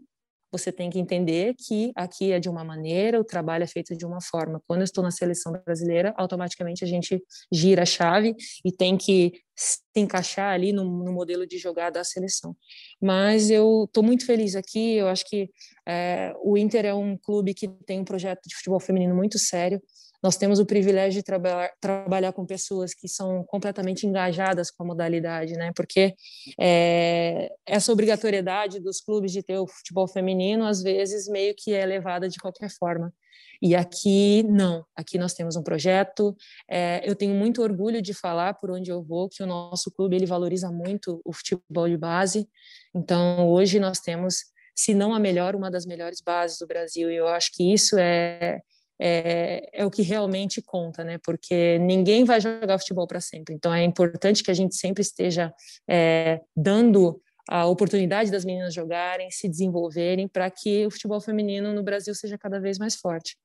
você 0.50 0.72
tem 0.72 0.88
que 0.88 0.98
entender 0.98 1.54
que 1.54 1.92
aqui 1.94 2.32
é 2.32 2.40
de 2.40 2.48
uma 2.48 2.64
maneira, 2.64 3.20
o 3.20 3.24
trabalho 3.24 3.64
é 3.64 3.66
feito 3.66 3.94
de 3.94 4.06
uma 4.06 4.20
forma. 4.20 4.62
Quando 4.66 4.80
eu 4.80 4.84
estou 4.84 5.04
na 5.04 5.10
seleção 5.10 5.52
brasileira, 5.52 6.14
automaticamente 6.16 6.84
a 6.84 6.86
gente 6.86 7.22
gira 7.52 7.82
a 7.82 7.86
chave 7.86 8.34
e 8.64 8.72
tem 8.72 8.96
que 8.96 9.32
se 9.54 9.78
encaixar 9.96 10.54
ali 10.54 10.72
no, 10.72 10.84
no 10.84 11.12
modelo 11.12 11.46
de 11.46 11.58
jogar 11.58 11.90
da 11.90 12.02
seleção. 12.02 12.56
Mas 13.00 13.50
eu 13.50 13.84
estou 13.84 14.02
muito 14.02 14.24
feliz 14.24 14.56
aqui, 14.56 14.94
eu 14.94 15.08
acho 15.08 15.24
que 15.26 15.50
é, 15.86 16.32
o 16.42 16.56
Inter 16.56 16.86
é 16.86 16.94
um 16.94 17.16
clube 17.16 17.52
que 17.52 17.68
tem 17.84 18.00
um 18.00 18.04
projeto 18.04 18.42
de 18.46 18.56
futebol 18.56 18.80
feminino 18.80 19.14
muito 19.14 19.38
sério, 19.38 19.82
nós 20.22 20.36
temos 20.36 20.58
o 20.58 20.66
privilégio 20.66 21.20
de 21.20 21.24
trabalhar, 21.24 21.70
trabalhar 21.80 22.32
com 22.32 22.44
pessoas 22.44 22.92
que 22.92 23.08
são 23.08 23.44
completamente 23.44 24.06
engajadas 24.06 24.70
com 24.70 24.82
a 24.82 24.86
modalidade, 24.86 25.54
né? 25.54 25.72
Porque 25.74 26.14
é, 26.58 27.52
essa 27.64 27.92
obrigatoriedade 27.92 28.80
dos 28.80 29.00
clubes 29.00 29.30
de 29.30 29.42
ter 29.42 29.58
o 29.58 29.66
futebol 29.66 30.08
feminino, 30.08 30.66
às 30.66 30.82
vezes, 30.82 31.28
meio 31.28 31.54
que 31.56 31.72
é 31.72 31.86
levada 31.86 32.28
de 32.28 32.38
qualquer 32.38 32.70
forma. 32.70 33.12
E 33.60 33.74
aqui, 33.74 34.42
não. 34.44 34.84
Aqui 34.96 35.18
nós 35.18 35.34
temos 35.34 35.56
um 35.56 35.62
projeto. 35.62 36.36
É, 36.68 37.00
eu 37.08 37.14
tenho 37.14 37.34
muito 37.34 37.62
orgulho 37.62 38.00
de 38.00 38.14
falar 38.14 38.54
por 38.54 38.70
onde 38.70 38.90
eu 38.90 39.02
vou 39.02 39.28
que 39.28 39.42
o 39.42 39.46
nosso 39.46 39.90
clube 39.90 40.16
ele 40.16 40.26
valoriza 40.26 40.70
muito 40.70 41.20
o 41.24 41.32
futebol 41.32 41.88
de 41.88 41.96
base. 41.96 42.48
Então, 42.94 43.48
hoje 43.48 43.80
nós 43.80 43.98
temos, 44.00 44.44
se 44.76 44.94
não 44.94 45.12
a 45.12 45.18
melhor, 45.18 45.56
uma 45.56 45.70
das 45.70 45.86
melhores 45.86 46.20
bases 46.20 46.58
do 46.58 46.66
Brasil. 46.66 47.10
E 47.10 47.16
eu 47.16 47.26
acho 47.28 47.52
que 47.52 47.72
isso 47.72 47.96
é 47.98 48.60
é, 49.00 49.68
é, 49.72 49.86
o 49.86 49.90
que 49.90 50.02
realmente 50.02 50.60
conta, 50.60 51.04
né? 51.04 51.18
Porque 51.24 51.78
ninguém 51.78 52.24
vai 52.24 52.40
jogar 52.40 52.78
futebol 52.78 53.06
para 53.06 53.20
sempre. 53.20 53.54
Então 53.54 53.72
é 53.72 53.84
importante 53.84 54.42
que 54.42 54.50
a 54.50 54.54
gente 54.54 54.74
sempre 54.74 55.02
esteja 55.02 55.52
é, 55.88 56.40
dando 56.56 57.20
a 57.48 57.64
oportunidade 57.66 58.30
das 58.30 58.44
meninas 58.44 58.74
jogarem, 58.74 59.30
se 59.30 59.48
desenvolverem, 59.48 60.28
para 60.28 60.50
que 60.50 60.86
o 60.86 60.90
futebol 60.90 61.20
feminino 61.20 61.72
no 61.72 61.82
Brasil 61.82 62.14
seja 62.14 62.36
cada 62.36 62.60
vez 62.60 62.78
mais 62.78 62.94
forte. 62.94 63.36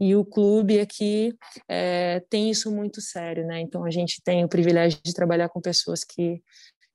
E 0.00 0.16
o 0.16 0.24
clube 0.24 0.80
aqui 0.80 1.32
é, 1.68 2.20
tem 2.28 2.50
isso 2.50 2.72
muito 2.72 3.00
sério, 3.00 3.46
né? 3.46 3.60
Então 3.60 3.84
a 3.84 3.90
gente 3.90 4.20
tem 4.24 4.44
o 4.44 4.48
privilégio 4.48 4.98
de 5.04 5.14
trabalhar 5.14 5.48
com 5.48 5.60
pessoas 5.60 6.02
que, 6.02 6.42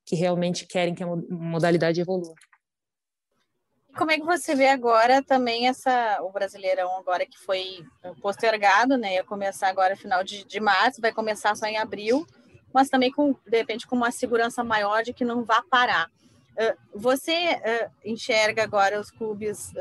que 0.04 0.14
realmente 0.14 0.66
querem 0.66 0.94
que 0.94 1.02
a 1.02 1.06
modalidade 1.06 2.00
evolua. 2.00 2.34
Como 3.98 4.12
é 4.12 4.18
que 4.18 4.24
você 4.24 4.54
vê 4.54 4.68
agora 4.68 5.20
também 5.22 5.66
essa 5.66 6.18
o 6.22 6.30
Brasileirão 6.30 6.96
agora 6.96 7.26
que 7.26 7.36
foi 7.36 7.84
postergado, 8.22 8.96
né? 8.96 9.14
Ia 9.14 9.24
começar 9.24 9.68
agora 9.68 9.96
final 9.96 10.22
de, 10.22 10.44
de 10.44 10.60
março, 10.60 11.00
vai 11.00 11.12
começar 11.12 11.56
só 11.56 11.66
em 11.66 11.76
abril, 11.76 12.24
mas 12.72 12.88
também 12.88 13.10
com 13.10 13.34
de 13.46 13.56
repente 13.56 13.86
com 13.88 13.96
uma 13.96 14.12
segurança 14.12 14.62
maior 14.62 15.02
de 15.02 15.12
que 15.12 15.24
não 15.24 15.44
vá 15.44 15.62
parar. 15.68 16.08
Você 16.94 17.60
enxerga 18.04 18.62
agora 18.62 19.00
os 19.00 19.10
clubes 19.10 19.72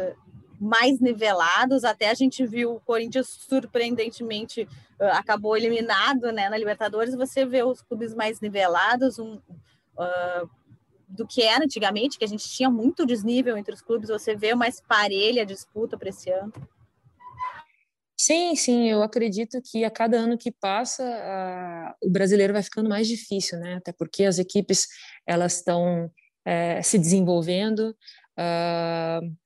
mais 0.60 1.00
nivelados? 1.00 1.84
Até 1.84 2.10
a 2.10 2.14
gente 2.14 2.46
viu 2.46 2.76
o 2.76 2.80
Corinthians 2.80 3.28
surpreendentemente 3.28 4.68
acabou 5.00 5.56
eliminado, 5.56 6.32
né, 6.32 6.50
na 6.50 6.58
Libertadores. 6.58 7.16
Você 7.16 7.46
vê 7.46 7.64
os 7.64 7.82
clubes 7.82 8.14
mais 8.14 8.42
nivelados, 8.42 9.20
um, 9.20 9.36
uh, 9.36 10.50
do 11.08 11.26
que 11.26 11.42
era 11.42 11.64
antigamente, 11.64 12.18
que 12.18 12.26
a 12.26 12.28
gente 12.28 12.48
tinha 12.50 12.70
muito 12.70 13.06
desnível 13.06 13.58
entre 13.58 13.74
os 13.74 13.82
clubes, 13.82 14.10
você 14.10 14.36
vê 14.36 14.54
mais 14.54 14.82
parelha 14.82 15.44
a 15.44 15.46
disputa 15.46 15.98
para 15.98 16.10
esse 16.10 16.30
ano? 16.30 16.52
Sim, 18.20 18.56
sim, 18.56 18.90
eu 18.90 19.04
acredito 19.04 19.62
que 19.62 19.86
a 19.86 19.92
cada 19.92 20.18
ano 20.18 20.38
que 20.38 20.52
passa, 20.52 21.04
a, 21.04 21.96
o 22.02 22.10
brasileiro 22.10 22.52
vai 22.52 22.64
ficando 22.64 22.90
mais 22.90 23.08
difícil, 23.08 23.60
né? 23.60 23.76
Até 23.76 23.94
porque 23.94 24.26
as 24.26 24.40
equipes 24.40 24.88
elas 25.26 25.58
estão 25.58 26.12
é, 26.44 26.82
se 26.82 26.98
desenvolvendo, 26.98 27.96
uh, 28.40 29.38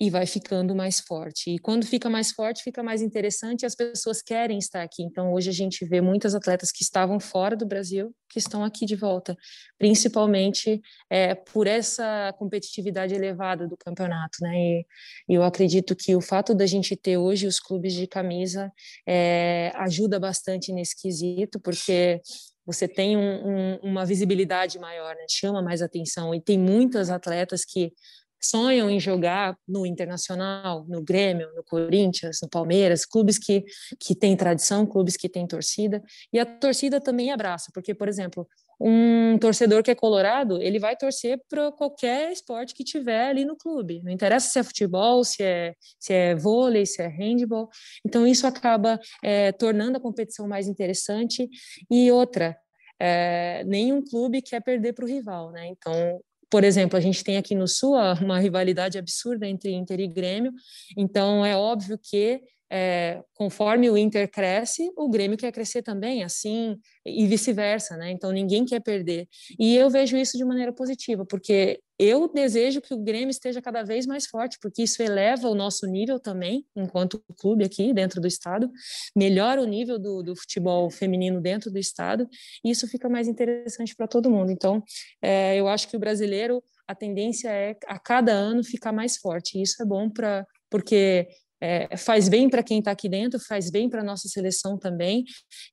e 0.00 0.08
vai 0.08 0.24
ficando 0.24 0.74
mais 0.74 0.98
forte. 0.98 1.50
E 1.50 1.58
quando 1.58 1.84
fica 1.84 2.08
mais 2.08 2.32
forte, 2.32 2.62
fica 2.62 2.82
mais 2.82 3.02
interessante 3.02 3.62
e 3.62 3.66
as 3.66 3.74
pessoas 3.74 4.22
querem 4.22 4.56
estar 4.56 4.82
aqui. 4.82 5.02
Então, 5.02 5.32
hoje 5.34 5.50
a 5.50 5.52
gente 5.52 5.84
vê 5.84 6.00
muitas 6.00 6.34
atletas 6.34 6.72
que 6.72 6.82
estavam 6.82 7.20
fora 7.20 7.54
do 7.54 7.66
Brasil 7.66 8.10
que 8.30 8.38
estão 8.38 8.64
aqui 8.64 8.86
de 8.86 8.94
volta, 8.94 9.36
principalmente 9.76 10.80
é, 11.10 11.34
por 11.34 11.66
essa 11.66 12.32
competitividade 12.38 13.12
elevada 13.12 13.66
do 13.66 13.76
campeonato, 13.76 14.38
né? 14.40 14.54
E, 14.56 14.86
eu 15.28 15.42
acredito 15.42 15.94
que 15.96 16.14
o 16.14 16.20
fato 16.20 16.54
da 16.54 16.64
gente 16.64 16.96
ter 16.96 17.18
hoje 17.18 17.46
os 17.46 17.58
clubes 17.58 17.92
de 17.92 18.06
camisa 18.06 18.72
é, 19.06 19.72
ajuda 19.74 20.18
bastante 20.18 20.72
nesse 20.72 20.96
quesito, 20.96 21.60
porque 21.60 22.20
você 22.64 22.86
tem 22.86 23.16
um, 23.16 23.48
um, 23.48 23.76
uma 23.82 24.06
visibilidade 24.06 24.78
maior, 24.78 25.14
né? 25.16 25.24
chama 25.28 25.60
mais 25.60 25.82
atenção 25.82 26.32
e 26.32 26.40
tem 26.40 26.56
muitas 26.56 27.10
atletas 27.10 27.64
que 27.64 27.92
sonham 28.40 28.90
em 28.90 28.98
jogar 28.98 29.56
no 29.68 29.84
Internacional, 29.84 30.84
no 30.88 31.02
Grêmio, 31.02 31.48
no 31.54 31.62
Corinthians, 31.62 32.38
no 32.42 32.48
Palmeiras, 32.48 33.04
clubes 33.04 33.38
que, 33.38 33.64
que 33.98 34.14
têm 34.14 34.36
tradição, 34.36 34.86
clubes 34.86 35.16
que 35.16 35.28
têm 35.28 35.46
torcida, 35.46 36.02
e 36.32 36.38
a 36.38 36.46
torcida 36.46 37.00
também 37.00 37.30
abraça, 37.30 37.70
porque, 37.74 37.94
por 37.94 38.08
exemplo, 38.08 38.46
um 38.80 39.36
torcedor 39.38 39.82
que 39.82 39.90
é 39.90 39.94
colorado, 39.94 40.60
ele 40.62 40.78
vai 40.78 40.96
torcer 40.96 41.38
para 41.50 41.70
qualquer 41.70 42.32
esporte 42.32 42.72
que 42.72 42.82
tiver 42.82 43.28
ali 43.28 43.44
no 43.44 43.54
clube, 43.54 44.00
não 44.02 44.10
interessa 44.10 44.48
se 44.48 44.58
é 44.58 44.62
futebol, 44.62 45.22
se 45.22 45.42
é, 45.42 45.74
se 45.98 46.14
é 46.14 46.34
vôlei, 46.34 46.86
se 46.86 47.02
é 47.02 47.06
handball, 47.06 47.68
então 48.06 48.26
isso 48.26 48.46
acaba 48.46 48.98
é, 49.22 49.52
tornando 49.52 49.98
a 49.98 50.00
competição 50.00 50.48
mais 50.48 50.66
interessante, 50.66 51.46
e 51.90 52.10
outra, 52.10 52.56
é, 52.98 53.64
nenhum 53.64 54.02
clube 54.02 54.40
quer 54.40 54.62
perder 54.62 54.94
para 54.94 55.04
o 55.04 55.08
rival, 55.08 55.50
né? 55.50 55.66
Então, 55.66 56.20
por 56.50 56.64
exemplo, 56.64 56.96
a 56.98 57.00
gente 57.00 57.22
tem 57.22 57.36
aqui 57.36 57.54
no 57.54 57.68
Sul 57.68 57.94
uma 58.20 58.38
rivalidade 58.38 58.98
absurda 58.98 59.46
entre 59.46 59.72
Inter 59.72 60.00
e 60.00 60.08
Grêmio, 60.08 60.52
então 60.96 61.46
é 61.46 61.56
óbvio 61.56 61.98
que 61.98 62.42
é, 62.70 63.20
conforme 63.34 63.90
o 63.90 63.98
Inter 63.98 64.30
cresce, 64.30 64.90
o 64.96 65.08
Grêmio 65.08 65.36
quer 65.36 65.50
crescer 65.50 65.82
também, 65.82 66.22
assim, 66.22 66.76
e 67.04 67.26
vice-versa, 67.26 67.96
né? 67.96 68.10
Então 68.10 68.30
ninguém 68.30 68.64
quer 68.64 68.80
perder. 68.80 69.26
E 69.58 69.74
eu 69.76 69.90
vejo 69.90 70.16
isso 70.16 70.38
de 70.38 70.44
maneira 70.44 70.72
positiva, 70.72 71.26
porque 71.26 71.80
eu 71.98 72.32
desejo 72.32 72.80
que 72.80 72.94
o 72.94 72.98
Grêmio 72.98 73.30
esteja 73.30 73.60
cada 73.60 73.82
vez 73.82 74.06
mais 74.06 74.26
forte, 74.26 74.56
porque 74.62 74.82
isso 74.82 75.02
eleva 75.02 75.48
o 75.48 75.54
nosso 75.54 75.84
nível 75.86 76.20
também, 76.20 76.64
enquanto 76.76 77.22
clube 77.36 77.64
aqui 77.64 77.92
dentro 77.92 78.20
do 78.20 78.26
estado, 78.28 78.70
melhora 79.16 79.60
o 79.60 79.66
nível 79.66 79.98
do, 79.98 80.22
do 80.22 80.36
futebol 80.36 80.88
feminino 80.90 81.40
dentro 81.40 81.70
do 81.70 81.78
estado, 81.78 82.28
e 82.64 82.70
isso 82.70 82.86
fica 82.86 83.08
mais 83.08 83.26
interessante 83.26 83.96
para 83.96 84.06
todo 84.06 84.30
mundo. 84.30 84.52
Então, 84.52 84.82
é, 85.20 85.56
eu 85.56 85.66
acho 85.66 85.88
que 85.88 85.96
o 85.96 86.00
brasileiro, 86.00 86.62
a 86.86 86.94
tendência 86.94 87.48
é 87.50 87.76
a 87.86 87.98
cada 87.98 88.32
ano 88.32 88.62
ficar 88.62 88.92
mais 88.92 89.16
forte, 89.16 89.58
e 89.58 89.62
isso 89.62 89.82
é 89.82 89.84
bom 89.84 90.08
para 90.08 90.46
porque 90.70 91.26
é, 91.60 91.96
faz 91.96 92.28
bem 92.28 92.48
para 92.48 92.62
quem 92.62 92.78
está 92.78 92.90
aqui 92.90 93.08
dentro, 93.08 93.38
faz 93.38 93.70
bem 93.70 93.88
para 93.88 94.00
a 94.00 94.04
nossa 94.04 94.28
seleção 94.28 94.78
também, 94.78 95.24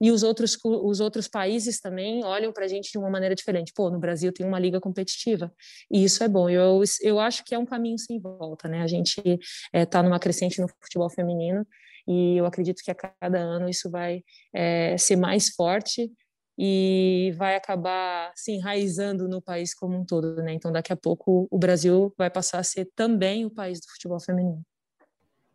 e 0.01 0.11
os 0.11 0.23
outros, 0.23 0.57
os 0.63 0.99
outros 0.99 1.27
países 1.27 1.79
também 1.79 2.23
olham 2.23 2.51
para 2.51 2.65
a 2.65 2.67
gente 2.67 2.91
de 2.91 2.97
uma 2.97 3.09
maneira 3.09 3.35
diferente. 3.35 3.71
Pô, 3.73 3.89
no 3.89 3.99
Brasil 3.99 4.31
tem 4.33 4.45
uma 4.45 4.59
liga 4.59 4.79
competitiva, 4.79 5.51
e 5.91 6.03
isso 6.03 6.23
é 6.23 6.27
bom. 6.27 6.49
Eu, 6.49 6.81
eu 7.01 7.19
acho 7.19 7.43
que 7.45 7.55
é 7.55 7.59
um 7.59 7.65
caminho 7.65 7.97
sem 7.97 8.19
volta, 8.19 8.67
né? 8.67 8.81
A 8.81 8.87
gente 8.87 9.19
está 9.19 9.39
é, 9.73 9.85
tá 9.85 10.03
numa 10.03 10.19
crescente 10.19 10.61
no 10.61 10.67
futebol 10.81 11.09
feminino, 11.09 11.65
e 12.07 12.37
eu 12.37 12.45
acredito 12.45 12.81
que 12.83 12.91
a 12.91 12.95
cada 12.95 13.39
ano 13.39 13.67
isso 13.69 13.89
vai 13.89 14.23
é, 14.53 14.97
ser 14.97 15.17
mais 15.17 15.49
forte 15.49 16.09
e 16.57 17.33
vai 17.37 17.55
acabar 17.55 18.31
se 18.35 18.51
enraizando 18.51 19.27
no 19.27 19.41
país 19.41 19.75
como 19.75 19.95
um 19.95 20.05
todo, 20.05 20.37
né? 20.37 20.53
Então, 20.53 20.71
daqui 20.71 20.91
a 20.91 20.97
pouco, 20.97 21.47
o 21.51 21.57
Brasil 21.57 22.13
vai 22.17 22.29
passar 22.31 22.59
a 22.59 22.63
ser 22.63 22.89
também 22.95 23.45
o 23.45 23.51
país 23.51 23.79
do 23.79 23.87
futebol 23.91 24.19
feminino. 24.19 24.63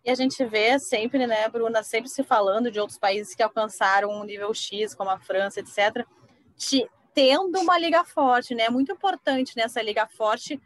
E 0.05 0.11
a 0.11 0.15
gente 0.15 0.45
vê 0.45 0.79
sempre, 0.79 1.27
né, 1.27 1.49
Bruna, 1.49 1.83
sempre 1.83 2.11
se 2.11 2.25
falando 2.25 2.71
de 2.71 2.81
outros 2.81 2.99
países 2.99 3.35
que 3.35 3.43
alcançaram 3.43 4.11
um 4.11 4.25
nível 4.25 4.53
X, 4.53 4.95
como 4.95 5.11
a 5.11 5.19
França, 5.19 5.61
etc., 5.61 6.05
te, 6.57 6.89
tendo 7.15 7.61
uma 7.61 7.79
liga 7.79 8.05
forte, 8.05 8.55
né? 8.55 8.65
É 8.65 8.71
muito 8.71 8.93
importante 8.93 9.57
nessa 9.57 9.81
liga 9.81 10.07
forte 10.07 10.61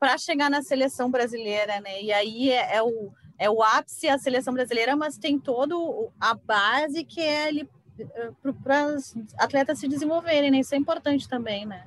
para 0.00 0.18
chegar 0.18 0.50
na 0.50 0.62
seleção 0.62 1.10
brasileira, 1.10 1.80
né? 1.80 2.02
E 2.02 2.12
aí 2.12 2.50
é, 2.50 2.76
é, 2.76 2.82
o, 2.82 3.12
é 3.38 3.48
o 3.48 3.62
ápice 3.62 4.08
a 4.08 4.18
seleção 4.18 4.52
brasileira, 4.52 4.96
mas 4.96 5.16
tem 5.16 5.38
todo 5.38 6.10
a 6.20 6.34
base 6.34 7.04
que 7.04 7.20
é 7.20 7.44
ali 7.44 7.68
eh, 8.00 8.30
para 8.62 8.86
os 8.86 9.14
atletas 9.38 9.78
se 9.78 9.86
desenvolverem, 9.86 10.50
né? 10.50 10.58
Isso 10.58 10.74
é 10.74 10.78
importante 10.78 11.28
também, 11.28 11.64
né? 11.64 11.84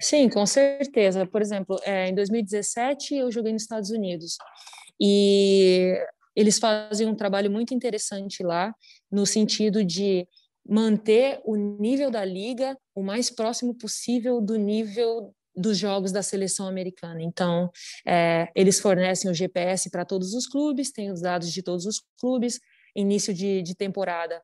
Sim, 0.00 0.28
com 0.28 0.44
certeza. 0.46 1.26
Por 1.26 1.40
exemplo, 1.40 1.78
é, 1.82 2.08
em 2.08 2.14
2017 2.14 3.14
eu 3.14 3.30
joguei 3.30 3.52
nos 3.52 3.62
Estados 3.62 3.90
Unidos 3.90 4.38
e 5.00 5.94
eles 6.34 6.58
fazem 6.58 7.06
um 7.06 7.14
trabalho 7.14 7.50
muito 7.50 7.74
interessante 7.74 8.42
lá, 8.42 8.74
no 9.10 9.24
sentido 9.24 9.84
de 9.84 10.26
manter 10.68 11.40
o 11.44 11.56
nível 11.56 12.10
da 12.10 12.24
liga 12.24 12.76
o 12.94 13.02
mais 13.02 13.30
próximo 13.30 13.74
possível 13.74 14.40
do 14.40 14.56
nível 14.56 15.32
dos 15.54 15.78
jogos 15.78 16.12
da 16.12 16.22
seleção 16.22 16.68
americana. 16.68 17.22
Então, 17.22 17.70
é, 18.06 18.48
eles 18.54 18.78
fornecem 18.78 19.30
o 19.30 19.34
GPS 19.34 19.88
para 19.90 20.04
todos 20.04 20.34
os 20.34 20.46
clubes, 20.46 20.92
tem 20.92 21.10
os 21.10 21.22
dados 21.22 21.50
de 21.50 21.62
todos 21.62 21.86
os 21.86 22.02
clubes. 22.20 22.60
Início 22.94 23.32
de, 23.32 23.62
de 23.62 23.74
temporada, 23.74 24.42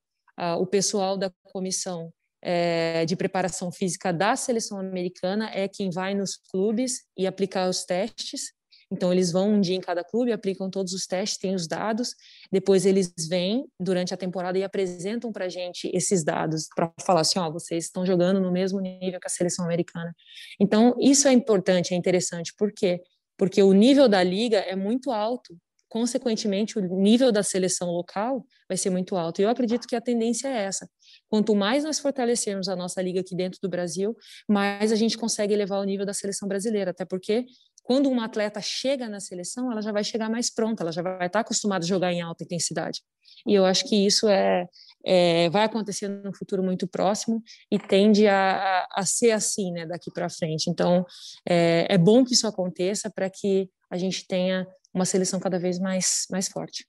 o 0.58 0.66
pessoal 0.66 1.16
da 1.16 1.30
comissão 1.44 2.12
é, 2.42 3.04
de 3.04 3.14
preparação 3.14 3.70
física 3.70 4.12
da 4.12 4.34
seleção 4.34 4.78
americana 4.78 5.50
é 5.54 5.68
quem 5.68 5.90
vai 5.90 6.14
nos 6.14 6.36
clubes 6.50 7.04
e 7.16 7.26
aplicar 7.26 7.68
os 7.68 7.84
testes. 7.84 8.52
Então, 8.92 9.10
eles 9.10 9.32
vão 9.32 9.54
um 9.54 9.60
dia 9.60 9.74
em 9.74 9.80
cada 9.80 10.04
clube, 10.04 10.32
aplicam 10.32 10.68
todos 10.68 10.92
os 10.92 11.06
testes, 11.06 11.38
têm 11.38 11.54
os 11.54 11.66
dados, 11.66 12.14
depois 12.50 12.84
eles 12.84 13.12
vêm 13.28 13.64
durante 13.80 14.12
a 14.12 14.16
temporada 14.16 14.58
e 14.58 14.62
apresentam 14.62 15.32
para 15.32 15.46
a 15.46 15.48
gente 15.48 15.90
esses 15.94 16.22
dados, 16.22 16.68
para 16.76 16.92
falar 17.00 17.22
assim: 17.22 17.38
ó, 17.38 17.50
vocês 17.50 17.86
estão 17.86 18.04
jogando 18.04 18.38
no 18.40 18.52
mesmo 18.52 18.80
nível 18.80 19.18
que 19.18 19.26
a 19.26 19.30
seleção 19.30 19.64
americana. 19.64 20.14
Então, 20.60 20.94
isso 21.00 21.26
é 21.26 21.32
importante, 21.32 21.94
é 21.94 21.96
interessante, 21.96 22.52
por 22.56 22.70
quê? 22.72 23.00
Porque 23.38 23.62
o 23.62 23.72
nível 23.72 24.08
da 24.08 24.22
liga 24.22 24.58
é 24.58 24.76
muito 24.76 25.10
alto 25.10 25.56
consequentemente, 25.92 26.78
o 26.78 26.80
nível 26.80 27.30
da 27.30 27.42
seleção 27.42 27.90
local 27.90 28.46
vai 28.66 28.78
ser 28.78 28.88
muito 28.88 29.14
alto. 29.14 29.42
E 29.42 29.44
eu 29.44 29.50
acredito 29.50 29.86
que 29.86 29.94
a 29.94 30.00
tendência 30.00 30.48
é 30.48 30.64
essa. 30.64 30.88
Quanto 31.28 31.54
mais 31.54 31.84
nós 31.84 31.98
fortalecermos 31.98 32.66
a 32.66 32.74
nossa 32.74 33.02
liga 33.02 33.20
aqui 33.20 33.36
dentro 33.36 33.58
do 33.62 33.68
Brasil, 33.68 34.16
mais 34.48 34.90
a 34.90 34.96
gente 34.96 35.18
consegue 35.18 35.52
elevar 35.52 35.78
o 35.78 35.84
nível 35.84 36.06
da 36.06 36.14
seleção 36.14 36.48
brasileira. 36.48 36.92
Até 36.92 37.04
porque, 37.04 37.44
quando 37.82 38.08
uma 38.08 38.24
atleta 38.24 38.60
chega 38.60 39.08
na 39.08 39.20
seleção, 39.20 39.70
ela 39.70 39.82
já 39.82 39.92
vai 39.92 40.04
chegar 40.04 40.30
mais 40.30 40.48
pronta, 40.48 40.82
ela 40.82 40.92
já 40.92 41.02
vai 41.02 41.26
estar 41.26 41.40
acostumada 41.40 41.84
a 41.84 41.88
jogar 41.88 42.12
em 42.12 42.20
alta 42.20 42.44
intensidade. 42.44 43.02
E 43.46 43.54
eu 43.54 43.64
acho 43.64 43.84
que 43.88 44.06
isso 44.06 44.28
é, 44.28 44.66
é 45.04 45.50
vai 45.50 45.64
acontecer 45.64 46.08
no 46.08 46.34
futuro 46.34 46.62
muito 46.62 46.86
próximo 46.86 47.42
e 47.70 47.78
tende 47.78 48.28
a, 48.28 48.86
a 48.92 49.04
ser 49.04 49.32
assim, 49.32 49.72
né, 49.72 49.86
daqui 49.86 50.10
para 50.12 50.30
frente. 50.30 50.70
Então, 50.70 51.04
é, 51.48 51.86
é 51.88 51.98
bom 51.98 52.24
que 52.24 52.34
isso 52.34 52.46
aconteça 52.46 53.10
para 53.10 53.28
que 53.28 53.68
a 53.90 53.96
gente 53.96 54.26
tenha 54.26 54.66
uma 54.94 55.04
seleção 55.04 55.40
cada 55.40 55.58
vez 55.58 55.78
mais, 55.78 56.26
mais 56.30 56.48
forte. 56.48 56.86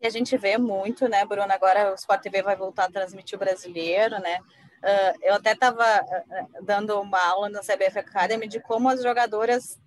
E 0.00 0.06
a 0.06 0.10
gente 0.10 0.36
vê 0.36 0.58
muito, 0.58 1.08
né, 1.08 1.24
Bruna? 1.24 1.54
Agora 1.54 1.90
o 1.90 1.94
Sport 1.94 2.22
TV 2.22 2.42
vai 2.42 2.54
voltar 2.54 2.84
a 2.84 2.90
transmitir 2.90 3.36
o 3.36 3.38
brasileiro, 3.38 4.20
né? 4.20 4.38
Uh, 4.84 5.18
eu 5.22 5.34
até 5.34 5.52
estava 5.52 5.82
uh, 5.82 6.62
dando 6.62 7.00
uma 7.00 7.18
aula 7.26 7.48
na 7.48 7.60
CBF 7.60 7.98
Academy 8.00 8.46
de 8.46 8.60
como 8.60 8.90
as 8.90 9.02
jogadoras 9.02 9.78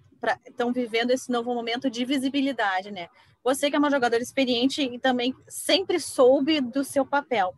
estão 0.46 0.72
vivendo 0.72 1.12
esse 1.12 1.32
novo 1.32 1.54
momento 1.54 1.90
de 1.90 2.06
visibilidade, 2.06 2.92
né? 2.92 3.08
Você 3.44 3.70
que 3.70 3.76
é 3.76 3.80
uma 3.80 3.92
jogadora 3.92 4.22
experiente 4.22 4.82
e 4.82 5.00
também 5.00 5.34
sempre 5.48 6.00
soube 6.00 6.60
do 6.60 6.84
seu 6.84 7.06
papel. 7.06 7.54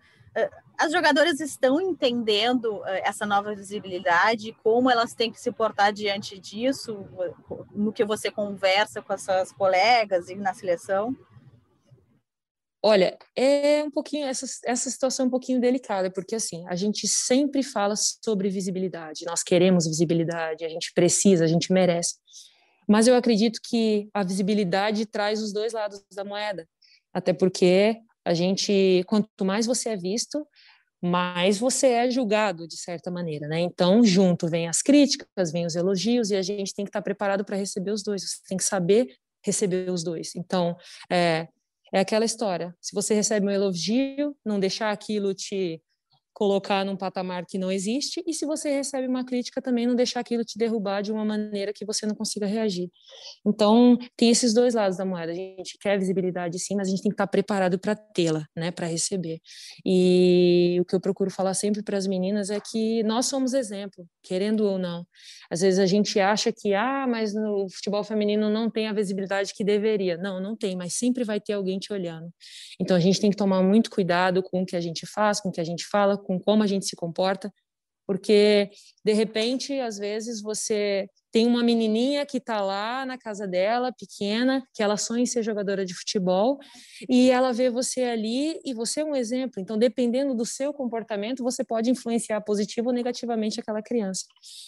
As 0.77 0.91
jogadoras 0.91 1.39
estão 1.39 1.81
entendendo 1.81 2.85
essa 2.85 3.25
nova 3.25 3.53
visibilidade, 3.55 4.55
como 4.63 4.89
elas 4.89 5.13
têm 5.13 5.31
que 5.31 5.41
se 5.41 5.51
portar 5.51 5.91
diante 5.91 6.39
disso, 6.39 7.05
no 7.73 7.91
que 7.91 8.05
você 8.05 8.31
conversa 8.31 9.01
com 9.01 9.11
as 9.11 9.23
suas 9.23 9.51
colegas 9.51 10.29
e 10.29 10.35
na 10.35 10.53
seleção? 10.53 11.15
Olha, 12.81 13.17
é 13.35 13.83
um 13.83 13.91
pouquinho 13.91 14.25
essa, 14.25 14.45
essa 14.63 14.89
situação 14.89 15.25
é 15.25 15.27
um 15.27 15.29
pouquinho 15.29 15.59
delicada, 15.59 16.09
porque 16.09 16.35
assim, 16.35 16.65
a 16.69 16.75
gente 16.77 17.09
sempre 17.09 17.61
fala 17.61 17.95
sobre 17.97 18.49
visibilidade, 18.49 19.25
nós 19.25 19.43
queremos 19.43 19.85
visibilidade, 19.85 20.63
a 20.63 20.69
gente 20.69 20.93
precisa, 20.93 21.43
a 21.43 21.47
gente 21.47 21.73
merece. 21.73 22.15
Mas 22.89 23.07
eu 23.07 23.15
acredito 23.15 23.59
que 23.63 24.09
a 24.11 24.23
visibilidade 24.23 25.05
traz 25.05 25.43
os 25.43 25.53
dois 25.53 25.73
lados 25.73 26.03
da 26.11 26.23
moeda. 26.23 26.67
Até 27.13 27.33
porque 27.33 27.97
a 28.25 28.33
gente, 28.33 29.03
quanto 29.05 29.45
mais 29.45 29.67
você 29.67 29.89
é 29.89 29.95
visto, 29.95 30.43
mais 31.01 31.59
você 31.59 31.87
é 31.87 32.09
julgado 32.09 32.67
de 32.67 32.77
certa 32.77 33.11
maneira, 33.11 33.47
né? 33.47 33.59
Então, 33.59 34.03
junto 34.03 34.47
vem 34.47 34.67
as 34.67 34.81
críticas, 34.81 35.51
vem 35.51 35.67
os 35.67 35.75
elogios 35.75 36.31
e 36.31 36.35
a 36.35 36.41
gente 36.41 36.73
tem 36.73 36.83
que 36.83 36.89
estar 36.89 37.01
preparado 37.03 37.45
para 37.45 37.55
receber 37.55 37.91
os 37.91 38.01
dois. 38.01 38.23
Você 38.23 38.37
tem 38.47 38.57
que 38.57 38.63
saber 38.63 39.07
receber 39.45 39.89
os 39.91 40.03
dois. 40.03 40.35
Então, 40.35 40.75
é, 41.09 41.47
é 41.93 41.99
aquela 41.99 42.25
história. 42.25 42.75
Se 42.81 42.93
você 42.93 43.13
recebe 43.13 43.45
um 43.45 43.51
elogio, 43.51 44.35
não 44.43 44.59
deixar 44.59 44.91
aquilo 44.91 45.33
te 45.33 45.81
colocar 46.39 46.85
num 46.85 46.95
patamar 46.95 47.45
que 47.45 47.57
não 47.57 47.69
existe, 47.69 48.23
e 48.25 48.33
se 48.33 48.45
você 48.45 48.71
recebe 48.71 49.05
uma 49.05 49.25
crítica 49.25 49.61
também 49.61 49.85
não 49.85 49.93
deixar 49.93 50.21
aquilo 50.21 50.41
te 50.45 50.57
derrubar 50.57 51.01
de 51.01 51.11
uma 51.11 51.25
maneira 51.25 51.73
que 51.73 51.85
você 51.85 52.05
não 52.05 52.15
consiga 52.15 52.45
reagir. 52.45 52.89
Então, 53.45 53.97
tem 54.15 54.29
esses 54.29 54.53
dois 54.53 54.73
lados 54.73 54.97
da 54.97 55.03
moeda. 55.03 55.33
A 55.33 55.35
gente 55.35 55.77
quer 55.77 55.99
visibilidade 55.99 56.57
sim, 56.57 56.77
mas 56.77 56.87
a 56.87 56.91
gente 56.91 57.01
tem 57.01 57.09
que 57.09 57.15
estar 57.15 57.27
preparado 57.27 57.77
para 57.77 57.93
tê-la, 57.93 58.45
né, 58.55 58.71
para 58.71 58.87
receber. 58.87 59.41
E 59.85 60.77
o 60.79 60.85
que 60.85 60.95
eu 60.95 61.01
procuro 61.01 61.29
falar 61.29 61.53
sempre 61.55 61.83
para 61.83 61.97
as 61.97 62.07
meninas 62.07 62.49
é 62.49 62.59
que 62.61 63.03
nós 63.03 63.25
somos 63.25 63.53
exemplo, 63.53 64.07
querendo 64.23 64.61
ou 64.61 64.79
não. 64.79 65.05
Às 65.51 65.59
vezes 65.59 65.77
a 65.77 65.85
gente 65.85 66.21
acha 66.21 66.53
que, 66.53 66.73
ah, 66.73 67.05
mas 67.05 67.33
no 67.33 67.67
futebol 67.69 68.01
feminino 68.01 68.49
não 68.49 68.69
tem 68.69 68.87
a 68.87 68.93
visibilidade 68.93 69.53
que 69.53 69.65
deveria. 69.65 70.15
Não, 70.15 70.39
não 70.39 70.55
tem, 70.55 70.77
mas 70.77 70.93
sempre 70.93 71.25
vai 71.25 71.41
ter 71.41 71.51
alguém 71.51 71.79
te 71.79 71.91
olhando. 71.91 72.31
Então, 72.79 72.95
a 72.95 72.99
gente 72.99 73.19
tem 73.19 73.29
que 73.29 73.35
tomar 73.35 73.61
muito 73.61 73.89
cuidado 73.89 74.41
com 74.41 74.61
o 74.61 74.65
que 74.65 74.77
a 74.77 74.79
gente 74.81 75.05
faz, 75.05 75.41
com 75.41 75.49
o 75.49 75.51
que 75.51 75.59
a 75.59 75.65
gente 75.65 75.85
fala, 75.85 76.17
com 76.29 76.39
como 76.39 76.61
a 76.61 76.67
gente 76.67 76.85
se 76.85 76.95
comporta, 76.95 77.51
porque 78.05 78.69
de 79.03 79.13
repente, 79.13 79.79
às 79.79 79.97
vezes 79.97 80.43
você 80.43 81.07
tem 81.31 81.47
uma 81.47 81.63
menininha 81.63 82.25
que 82.25 82.37
está 82.37 82.61
lá 82.61 83.05
na 83.05 83.17
casa 83.17 83.47
dela, 83.47 83.91
pequena, 83.91 84.63
que 84.73 84.81
ela 84.81 84.97
sonha 84.97 85.23
em 85.23 85.27
ser 85.27 85.43
jogadora 85.43 85.85
de 85.85 85.93
futebol, 85.93 86.57
e 87.07 87.29
ela 87.29 87.51
vê 87.51 87.69
você 87.69 88.03
ali 88.03 88.59
e 88.65 88.73
você 88.73 89.01
é 89.01 89.05
um 89.05 89.15
exemplo. 89.15 89.61
Então, 89.61 89.77
dependendo 89.77 90.33
do 90.35 90.45
seu 90.45 90.73
comportamento, 90.73 91.43
você 91.43 91.63
pode 91.63 91.89
influenciar 91.89 92.41
positivo 92.41 92.89
ou 92.89 92.93
negativamente 92.93 93.59
aquela 93.59 93.81
criança. 93.81 94.25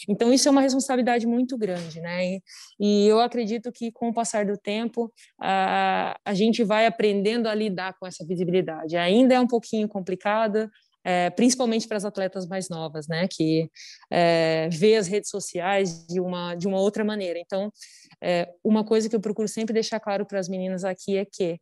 Então, 0.07 0.31
isso 0.31 0.47
é 0.47 0.51
uma 0.51 0.61
responsabilidade 0.61 1.25
muito 1.25 1.57
grande, 1.57 1.99
né? 1.99 2.23
E, 2.23 2.41
e 2.79 3.07
eu 3.07 3.19
acredito 3.19 3.71
que 3.71 3.91
com 3.91 4.09
o 4.09 4.13
passar 4.13 4.45
do 4.45 4.57
tempo, 4.57 5.11
a, 5.39 6.15
a 6.23 6.33
gente 6.35 6.63
vai 6.63 6.85
aprendendo 6.85 7.47
a 7.47 7.55
lidar 7.55 7.95
com 7.99 8.05
essa 8.05 8.23
visibilidade. 8.25 8.95
Ainda 8.97 9.33
é 9.33 9.39
um 9.39 9.47
pouquinho 9.47 9.87
complicado, 9.87 10.69
é, 11.03 11.29
principalmente 11.29 11.87
para 11.87 11.97
as 11.97 12.05
atletas 12.05 12.47
mais 12.47 12.69
novas, 12.69 13.07
né, 13.07 13.27
que 13.29 13.69
é, 14.11 14.69
vê 14.71 14.95
as 14.95 15.07
redes 15.07 15.29
sociais 15.29 16.05
de 16.07 16.19
uma, 16.19 16.55
de 16.55 16.67
uma 16.67 16.79
outra 16.79 17.03
maneira. 17.03 17.39
Então, 17.39 17.71
é, 18.21 18.47
uma 18.63 18.83
coisa 18.83 19.09
que 19.09 19.15
eu 19.15 19.21
procuro 19.21 19.47
sempre 19.47 19.73
deixar 19.73 19.99
claro 19.99 20.25
para 20.25 20.39
as 20.39 20.47
meninas 20.47 20.83
aqui 20.83 21.17
é 21.17 21.25
que, 21.25 21.59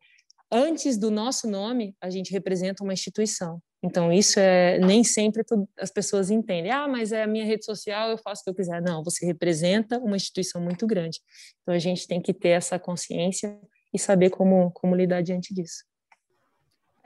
antes 0.52 0.97
do 0.97 1.10
nosso 1.10 1.49
nome, 1.49 1.95
a 2.02 2.10
gente 2.10 2.32
representa 2.32 2.84
uma 2.84 2.93
instituição. 2.93 3.62
Então, 3.82 4.12
isso 4.12 4.38
é 4.39 4.78
nem 4.80 5.06
sempre 5.06 5.41
as 5.80 5.89
pessoas 5.89 6.30
entendem. 6.30 6.69
Ah, 6.69 6.86
mas 6.86 7.13
é 7.13 7.23
a 7.23 7.28
minha 7.28 7.45
rede 7.45 7.63
social, 7.63 8.10
eu 8.10 8.17
faço 8.17 8.41
o 8.41 8.43
que 8.43 8.49
eu 8.49 8.56
quiser. 8.56 8.82
Não, 8.82 9.02
você 9.04 9.25
representa 9.25 9.97
uma 9.99 10.17
instituição 10.17 10.62
muito 10.62 10.86
grande. 10.86 11.21
Então, 11.62 11.73
a 11.73 11.80
gente 11.80 12.06
tem 12.06 12.21
que 12.21 12.34
ter 12.34 12.49
essa 12.49 12.78
consciência 12.78 13.58
e 13.93 13.97
saber 13.97 14.32
como, 14.32 14.69
como 14.71 14.95
lidar 14.95 15.21
diante 15.21 15.54
disso 15.54 15.88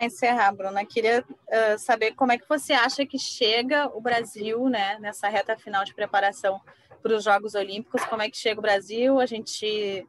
encerrar, 0.03 0.51
Bruna, 0.53 0.85
queria 0.85 1.23
uh, 1.23 1.79
saber 1.79 2.13
como 2.13 2.31
é 2.31 2.37
que 2.37 2.47
você 2.47 2.73
acha 2.73 3.05
que 3.05 3.17
chega 3.17 3.87
o 3.95 4.01
Brasil, 4.01 4.67
né, 4.69 4.97
nessa 4.99 5.27
reta 5.27 5.57
final 5.57 5.83
de 5.83 5.93
preparação 5.93 6.59
para 7.01 7.15
os 7.15 7.23
Jogos 7.23 7.55
Olímpicos, 7.55 8.03
como 8.05 8.21
é 8.21 8.29
que 8.29 8.37
chega 8.37 8.59
o 8.59 8.61
Brasil? 8.61 9.19
A 9.19 9.25
gente, 9.25 10.07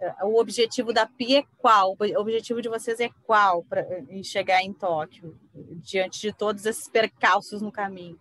uh, 0.00 0.26
o 0.26 0.40
objetivo 0.40 0.92
da 0.92 1.06
PI 1.06 1.36
é 1.36 1.44
qual? 1.58 1.96
O 1.98 2.20
objetivo 2.20 2.60
de 2.60 2.68
vocês 2.68 3.00
é 3.00 3.10
qual 3.24 3.62
para 3.64 3.86
chegar 4.22 4.62
em 4.62 4.72
Tóquio, 4.72 5.38
diante 5.54 6.20
de 6.20 6.32
todos 6.32 6.66
esses 6.66 6.88
percalços 6.88 7.60
no 7.62 7.70
caminho? 7.70 8.18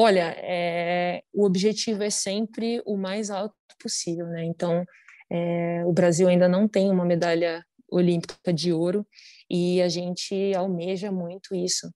Olha, 0.00 0.32
é, 0.38 1.24
o 1.34 1.44
objetivo 1.44 2.04
é 2.04 2.10
sempre 2.10 2.80
o 2.86 2.96
mais 2.96 3.30
alto 3.30 3.56
possível, 3.82 4.26
né? 4.28 4.44
Então, 4.44 4.84
é, 5.28 5.82
o 5.84 5.92
Brasil 5.92 6.28
ainda 6.28 6.48
não 6.48 6.68
tem 6.68 6.88
uma 6.88 7.04
medalha 7.04 7.64
olímpica 7.90 8.52
de 8.52 8.72
ouro 8.72 9.06
e 9.50 9.80
a 9.82 9.88
gente 9.88 10.54
almeja 10.54 11.10
muito 11.10 11.54
isso. 11.54 11.90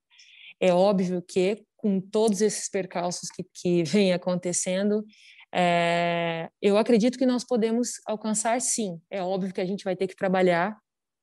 É 0.61 0.73
óbvio 0.73 1.23
que, 1.23 1.65
com 1.77 2.01
todos 2.01 2.41
esses 2.41 2.69
percalços 2.69 3.29
que, 3.31 3.45
que 3.53 3.83
vêm 3.85 4.12
acontecendo, 4.12 5.05
é, 5.55 6.49
eu 6.61 6.79
acredito 6.79 7.19
que 7.19 7.27
nós 7.27 7.45
podemos 7.45 8.01
alcançar 8.07 8.61
sim. 8.61 9.01
É 9.11 9.23
óbvio 9.23 9.53
que 9.53 9.61
a 9.61 9.67
gente 9.67 9.85
vai 9.85 9.95
ter 9.95 10.07
que 10.07 10.17
trabalhar 10.17 10.77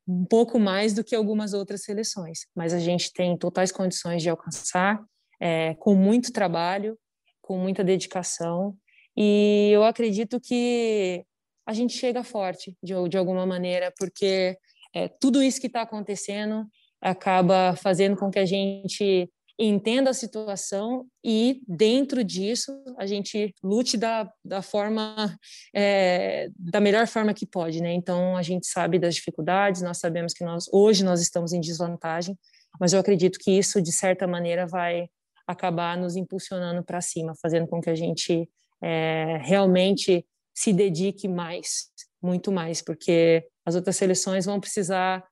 um 0.08 0.26
pouco 0.26 0.60
mais 0.60 0.94
do 0.94 1.04
que 1.04 1.16
algumas 1.16 1.54
outras 1.54 1.84
seleções, 1.84 2.40
mas 2.56 2.74
a 2.74 2.80
gente 2.80 3.14
tem 3.14 3.38
totais 3.38 3.72
condições 3.72 4.24
de 4.24 4.30
alcançar, 4.30 5.00
é, 5.40 5.76
com 5.76 5.96
muito 5.96 6.34
trabalho, 6.34 6.98
com 7.42 7.58
muita 7.58 7.84
dedicação, 7.84 8.76
e 9.16 9.70
eu 9.72 9.84
acredito 9.84 10.40
que 10.40 11.24
a 11.66 11.74
gente 11.74 11.96
chega 11.96 12.24
forte 12.24 12.76
de, 12.82 12.94
de 13.08 13.18
alguma 13.18 13.46
maneira, 13.46 13.94
porque 13.98 14.58
é, 14.94 15.08
tudo 15.08 15.42
isso 15.42 15.62
que 15.62 15.68
está 15.68 15.82
acontecendo 15.82 16.66
acaba 17.02 17.76
fazendo 17.76 18.16
com 18.18 18.30
que 18.30 18.40
a 18.40 18.46
gente 18.46 19.30
entenda 19.58 20.12
a 20.12 20.14
situação 20.14 21.06
e 21.24 21.62
dentro 21.68 22.24
disso 22.24 22.72
a 22.98 23.06
gente 23.06 23.54
lute 23.62 23.98
da, 23.98 24.32
da 24.44 24.62
forma 24.62 25.38
é, 25.76 26.50
da 26.58 26.80
melhor 26.80 27.06
forma 27.08 27.34
que 27.34 27.46
pode, 27.46 27.82
né? 27.82 27.92
Então 27.94 28.38
a 28.38 28.42
gente 28.42 28.68
sabe 28.68 28.98
das 28.98 29.16
dificuldades, 29.16 29.82
nós 29.82 29.98
sabemos 29.98 30.34
que 30.34 30.46
nós 30.46 30.66
hoje 30.72 31.04
nós 31.04 31.22
estamos 31.22 31.52
em 31.52 31.60
desvantagem, 31.60 32.38
mas 32.80 32.94
eu 32.94 33.00
acredito 33.02 33.38
que 33.38 33.52
isso 33.52 33.82
de 33.82 33.92
certa 33.92 34.26
maneira 34.26 34.66
vai 34.66 35.10
acabar 35.46 35.98
nos 35.98 36.16
impulsionando 36.16 36.82
para 36.82 37.02
cima, 37.02 37.34
fazendo 37.42 37.68
com 37.68 37.82
que 37.82 37.90
a 37.90 37.96
gente 37.96 38.50
é, 38.82 39.40
realmente 39.42 40.26
se 40.54 40.72
dedique 40.72 41.28
mais, 41.28 41.90
muito 42.22 42.52
mais, 42.52 42.82
porque 42.82 43.46
as 43.70 43.76
outras 43.76 43.96
seleções 43.96 44.46
vão 44.46 44.60
precisar 44.60 45.26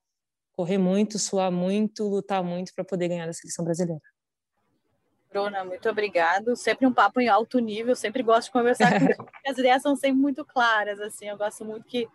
correr 0.54 0.78
muito, 0.78 1.20
suar 1.20 1.52
muito, 1.52 2.08
lutar 2.08 2.44
muito 2.44 2.74
para 2.74 2.84
poder 2.84 3.10
ganhar 3.10 3.28
a 3.28 3.34
seleção 3.34 3.66
brasileira. 3.66 4.02
Bruna, 5.30 5.64
muito 5.64 5.88
obrigado. 5.90 6.56
Sempre 6.56 6.88
um 6.88 6.94
papo 6.94 7.20
em 7.20 7.28
alto 7.28 7.60
nível, 7.60 7.96
sempre 7.96 8.24
gosto 8.24 8.46
de 8.46 8.52
conversar 8.52 8.92
com 9.00 9.06
As 9.46 9.58
ideias 9.58 9.82
são 9.82 9.96
sempre 9.96 10.20
muito 10.20 10.46
claras, 10.46 11.00
assim, 11.00 11.28
eu 11.28 11.38
gosto 11.38 11.64
muito 11.66 11.86
que 11.86 12.08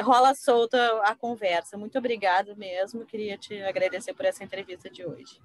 rola 0.00 0.34
solta 0.34 1.00
a 1.02 1.14
conversa. 1.14 1.76
Muito 1.76 1.98
obrigada 1.98 2.54
mesmo. 2.54 3.04
Queria 3.04 3.36
te 3.36 3.60
agradecer 3.62 4.14
por 4.14 4.24
essa 4.24 4.44
entrevista 4.44 4.88
de 4.88 5.04
hoje. 5.04 5.40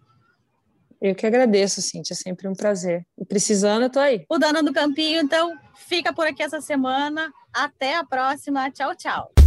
Eu 1.02 1.16
que 1.16 1.26
agradeço, 1.26 1.82
Cintia, 1.82 2.14
é 2.14 2.18
sempre 2.18 2.48
um 2.48 2.54
prazer. 2.54 3.08
E 3.18 3.26
precisando, 3.26 3.84
eu 3.84 3.90
tô 3.90 4.00
aí. 4.00 4.26
O 4.30 4.38
Dana 4.38 4.62
do 4.62 4.74
Campinho, 4.74 5.22
então, 5.22 5.58
fica 5.76 6.14
por 6.14 6.28
aqui 6.28 6.44
essa 6.44 6.60
semana. 6.60 7.32
Até 7.54 7.96
a 7.96 8.04
próxima. 8.04 8.70
Tchau, 8.70 8.96
tchau. 8.96 9.39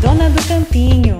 Dona 0.00 0.30
do 0.30 0.42
campinho. 0.48 1.19